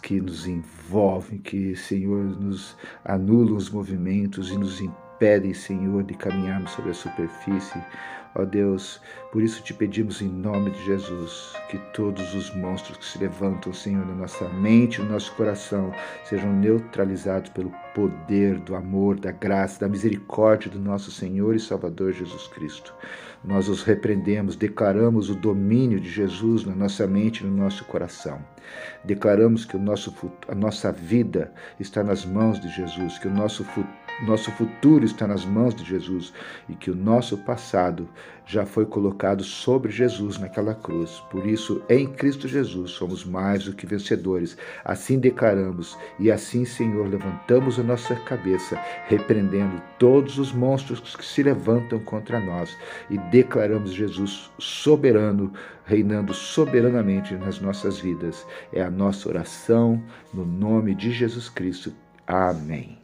que 0.02 0.20
nos 0.20 0.48
envolvem, 0.48 1.38
que, 1.38 1.76
Senhor, 1.76 2.24
nos 2.24 2.76
anulam 3.06 3.56
os 3.56 3.70
movimentos 3.70 4.50
e 4.50 4.58
nos 4.58 4.82
impedem, 4.82 5.54
Senhor, 5.54 6.04
de 6.04 6.16
caminharmos 6.16 6.72
sobre 6.72 6.90
a 6.90 6.96
superfície. 6.96 7.80
Ó 8.36 8.46
Deus, 8.46 9.02
por 9.32 9.42
isso 9.42 9.64
te 9.64 9.74
pedimos 9.74 10.22
em 10.22 10.28
nome 10.28 10.70
de 10.70 10.86
Jesus 10.86 11.54
que 11.68 11.80
todos 11.94 12.36
os 12.36 12.54
monstros 12.56 12.98
que 12.98 13.06
se 13.06 13.18
levantam, 13.18 13.74
Senhor, 13.74 14.06
na 14.06 14.14
nossa 14.14 14.48
mente, 14.50 15.02
no 15.02 15.10
nosso 15.10 15.34
coração, 15.36 15.92
sejam 16.24 16.54
neutralizados 16.54 17.50
pelo 17.50 17.72
poder 17.96 18.60
do 18.60 18.76
amor, 18.76 19.20
da 19.20 19.32
graça, 19.32 19.80
da 19.80 19.90
misericórdia 19.90 20.70
do 20.70 20.80
nosso 20.80 21.12
Senhor 21.12 21.56
e 21.56 21.60
Salvador 21.60 22.14
Jesus 22.14 22.48
Cristo. 22.48 22.94
Nós 23.44 23.68
os 23.68 23.84
repreendemos, 23.84 24.56
declaramos 24.56 25.30
o 25.30 25.36
domínio 25.36 26.00
de 26.00 26.10
Jesus 26.10 26.66
na 26.66 26.76
nossa 26.76 27.08
mente 27.08 27.44
e 27.44 27.48
no 27.48 27.56
nosso 27.56 27.84
coração. 27.86 28.40
Declaramos 29.04 29.66
que 29.66 29.76
o 29.76 29.80
nosso, 29.80 30.14
a 30.48 30.54
nossa 30.54 30.92
vida 30.92 31.52
está 31.80 32.04
nas 32.04 32.26
mãos 32.26 32.60
de 32.60 32.70
Jesus, 32.70 33.18
que 33.18 33.28
o 33.28 33.34
nosso 33.34 33.64
futuro 33.64 34.09
nosso 34.26 34.52
futuro 34.52 35.06
está 35.06 35.26
nas 35.28 35.46
mãos 35.46 35.74
de 35.74 35.84
Jesus 35.84 36.34
e 36.68 36.76
que 36.76 36.92
o 36.92 36.96
nosso 36.96 37.38
passado 37.38 38.08
já 38.46 38.66
foi 38.66 38.86
colocado 38.86 39.44
sobre 39.44 39.92
Jesus 39.92 40.38
naquela 40.40 40.74
cruz. 40.74 41.24
Por 41.30 41.46
isso, 41.46 41.82
em 41.88 42.08
Cristo 42.08 42.48
Jesus, 42.48 42.92
somos 42.92 43.24
mais 43.24 43.66
do 43.66 43.74
que 43.74 43.86
vencedores. 43.86 44.58
Assim 44.84 45.20
declaramos 45.20 45.98
e 46.20 46.32
assim, 46.32 46.66
Senhor, 46.66 47.08
levantamos 47.08 47.80
a 47.80 47.84
nossa 47.84 48.16
cabeça, 48.16 48.76
repreendendo 49.08 49.82
todos 50.00 50.40
os 50.40 50.52
monstros 50.52 51.16
que 51.16 51.24
se 51.24 51.44
levantam 51.44 52.00
contra 52.00 52.40
nós 52.40 52.76
e 53.10 53.18
declaramos 53.18 53.94
Jesus 53.94 54.52
soberano, 54.58 55.54
reinando 55.86 56.34
soberanamente 56.34 57.36
nas 57.36 57.60
nossas 57.60 58.00
vidas. 58.00 58.46
É 58.74 58.82
a 58.82 58.90
nossa 58.90 59.30
oração 59.30 60.04
no 60.34 60.46
nome 60.46 60.96
de 60.96 61.12
Jesus 61.12 61.50
Cristo. 61.50 61.94
Amém. 62.26 62.99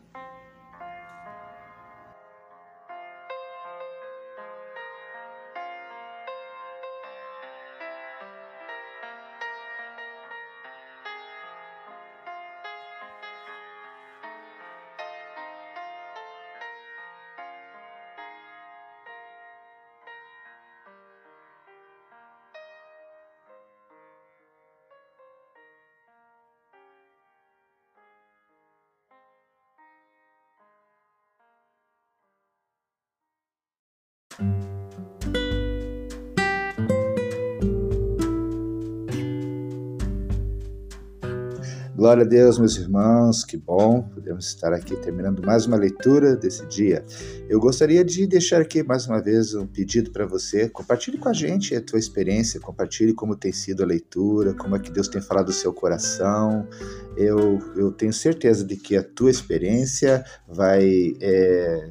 Glória 41.96 42.24
a 42.24 42.28
Deus, 42.28 42.60
meus 42.60 42.76
irmãos, 42.76 43.46
que 43.46 43.56
bom, 43.56 44.02
podemos 44.14 44.48
estar 44.48 44.74
aqui 44.74 44.98
terminando 44.98 45.42
mais 45.42 45.66
uma 45.66 45.78
leitura 45.78 46.36
desse 46.36 46.66
dia. 46.68 47.06
Eu 47.48 47.58
gostaria 47.58 48.04
de 48.04 48.28
deixar 48.28 48.60
aqui 48.60 48.84
mais 48.84 49.08
uma 49.08 49.22
vez 49.22 49.56
um 49.56 49.66
pedido 49.66 50.12
para 50.12 50.26
você. 50.26 50.68
Compartilhe 50.68 51.18
com 51.18 51.30
a 51.30 51.34
gente 51.34 51.74
a 51.74 51.82
tua 51.82 51.98
experiência, 51.98 52.60
compartilhe 52.60 53.14
como 53.14 53.34
tem 53.34 53.54
sido 53.54 53.82
a 53.82 53.86
leitura, 53.86 54.54
como 54.54 54.76
é 54.76 54.80
que 54.80 54.92
Deus 54.92 55.08
tem 55.08 55.22
falado 55.22 55.46
do 55.46 55.54
seu 55.54 55.72
coração. 55.72 56.68
Eu, 57.16 57.60
eu 57.78 57.92
tenho 57.94 58.12
certeza 58.12 58.66
de 58.66 58.76
que 58.76 58.98
a 58.98 59.04
tua 59.04 59.32
experiência 59.32 60.24
vai. 60.48 61.16
É, 61.22 61.90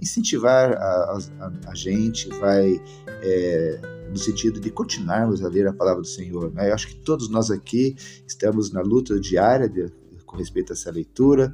incentivar 0.00 0.72
a, 0.72 1.18
a, 1.40 1.70
a 1.70 1.74
gente, 1.74 2.28
vai 2.38 2.80
é, 3.08 3.80
no 4.10 4.18
sentido 4.18 4.60
de 4.60 4.70
continuarmos 4.70 5.42
a 5.42 5.48
ler 5.48 5.66
a 5.66 5.72
palavra 5.72 6.02
do 6.02 6.08
Senhor. 6.08 6.52
Né? 6.52 6.70
Eu 6.70 6.74
acho 6.74 6.88
que 6.88 6.96
todos 6.96 7.28
nós 7.28 7.50
aqui 7.50 7.96
estamos 8.26 8.72
na 8.72 8.80
luta 8.80 9.18
diária 9.18 9.68
de, 9.68 9.90
com 10.24 10.36
respeito 10.36 10.72
a 10.72 10.74
essa 10.74 10.90
leitura 10.90 11.52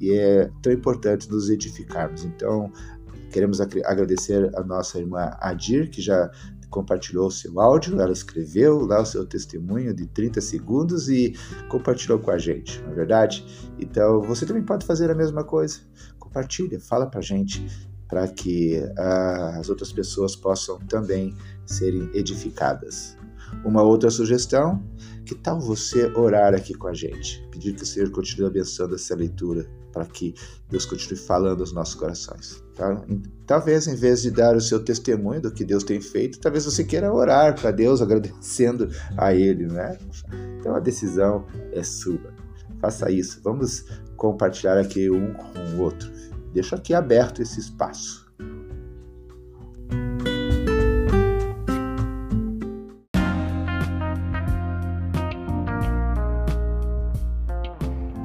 e 0.00 0.12
é 0.12 0.50
tão 0.62 0.72
importante 0.72 1.30
nos 1.30 1.48
edificarmos. 1.48 2.24
Então, 2.24 2.70
queremos 3.30 3.60
agradecer 3.60 4.50
a 4.56 4.62
nossa 4.62 4.98
irmã 4.98 5.30
Adir, 5.40 5.88
que 5.88 6.02
já 6.02 6.30
compartilhou 6.70 7.28
o 7.28 7.30
seu 7.30 7.60
áudio, 7.60 8.00
ela 8.00 8.12
escreveu 8.12 8.84
lá 8.84 9.00
o 9.00 9.06
seu 9.06 9.24
testemunho 9.24 9.94
de 9.94 10.06
30 10.06 10.40
segundos 10.40 11.08
e 11.08 11.32
compartilhou 11.68 12.18
com 12.18 12.32
a 12.32 12.38
gente, 12.38 12.82
não 12.82 12.90
é 12.90 12.94
verdade? 12.94 13.46
Então, 13.78 14.20
você 14.22 14.44
também 14.44 14.64
pode 14.64 14.84
fazer 14.84 15.08
a 15.08 15.14
mesma 15.14 15.44
coisa 15.44 15.78
compartilha, 16.34 16.80
fala 16.80 17.06
para 17.06 17.20
gente, 17.20 17.64
para 18.08 18.26
que 18.26 18.78
uh, 18.78 19.60
as 19.60 19.68
outras 19.68 19.92
pessoas 19.92 20.34
possam 20.34 20.78
também 20.88 21.34
serem 21.64 22.10
edificadas. 22.12 23.16
Uma 23.64 23.82
outra 23.82 24.10
sugestão, 24.10 24.84
que 25.24 25.34
tal 25.34 25.60
você 25.60 26.06
orar 26.16 26.54
aqui 26.54 26.74
com 26.74 26.88
a 26.88 26.92
gente? 26.92 27.46
Pedir 27.52 27.74
que 27.74 27.84
o 27.84 27.86
Senhor 27.86 28.10
continue 28.10 28.48
abençoando 28.48 28.96
essa 28.96 29.14
leitura, 29.14 29.64
para 29.92 30.04
que 30.06 30.34
Deus 30.68 30.84
continue 30.84 31.16
falando 31.16 31.60
aos 31.60 31.72
nossos 31.72 31.94
corações. 31.94 32.60
Tá? 32.74 33.00
Talvez, 33.46 33.86
em 33.86 33.94
vez 33.94 34.22
de 34.22 34.32
dar 34.32 34.56
o 34.56 34.60
seu 34.60 34.82
testemunho 34.84 35.40
do 35.40 35.52
que 35.52 35.64
Deus 35.64 35.84
tem 35.84 36.00
feito, 36.00 36.40
talvez 36.40 36.64
você 36.64 36.82
queira 36.82 37.12
orar 37.12 37.58
para 37.58 37.70
Deus, 37.70 38.02
agradecendo 38.02 38.90
a 39.16 39.32
Ele, 39.32 39.66
né? 39.66 39.96
Então 40.58 40.74
a 40.74 40.80
decisão 40.80 41.46
é 41.72 41.84
sua. 41.84 42.34
Faça 42.80 43.10
isso. 43.10 43.40
Vamos 43.42 43.86
compartilhar 44.16 44.78
aqui 44.78 45.10
um 45.10 45.32
com 45.32 45.58
o 45.76 45.82
outro. 45.82 46.10
Deixo 46.52 46.74
aqui 46.74 46.94
aberto 46.94 47.42
esse 47.42 47.60
espaço. 47.60 48.24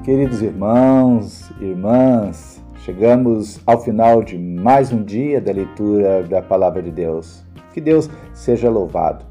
Queridos 0.04 0.42
irmãos, 0.42 1.52
irmãs, 1.60 2.64
chegamos 2.84 3.60
ao 3.66 3.80
final 3.80 4.24
de 4.24 4.40
mais 4.40 4.92
um 4.92 5.04
dia 5.04 5.40
da 5.40 5.52
leitura 5.52 6.24
da 6.24 6.42
Palavra 6.42 6.82
de 6.82 6.90
Deus. 6.90 7.44
Que 7.74 7.80
Deus 7.80 8.10
seja 8.34 8.70
louvado. 8.70 9.24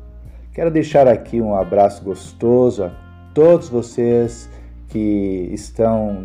Quero 0.53 0.71
deixar 0.71 1.09
aqui 1.09 1.41
um 1.41 1.55
abraço 1.55 2.05
gostoso 2.05 2.85
a 2.85 2.91
todos 3.35 3.69
vocês 3.69 4.49
que 4.89 5.51
estão 5.53 6.25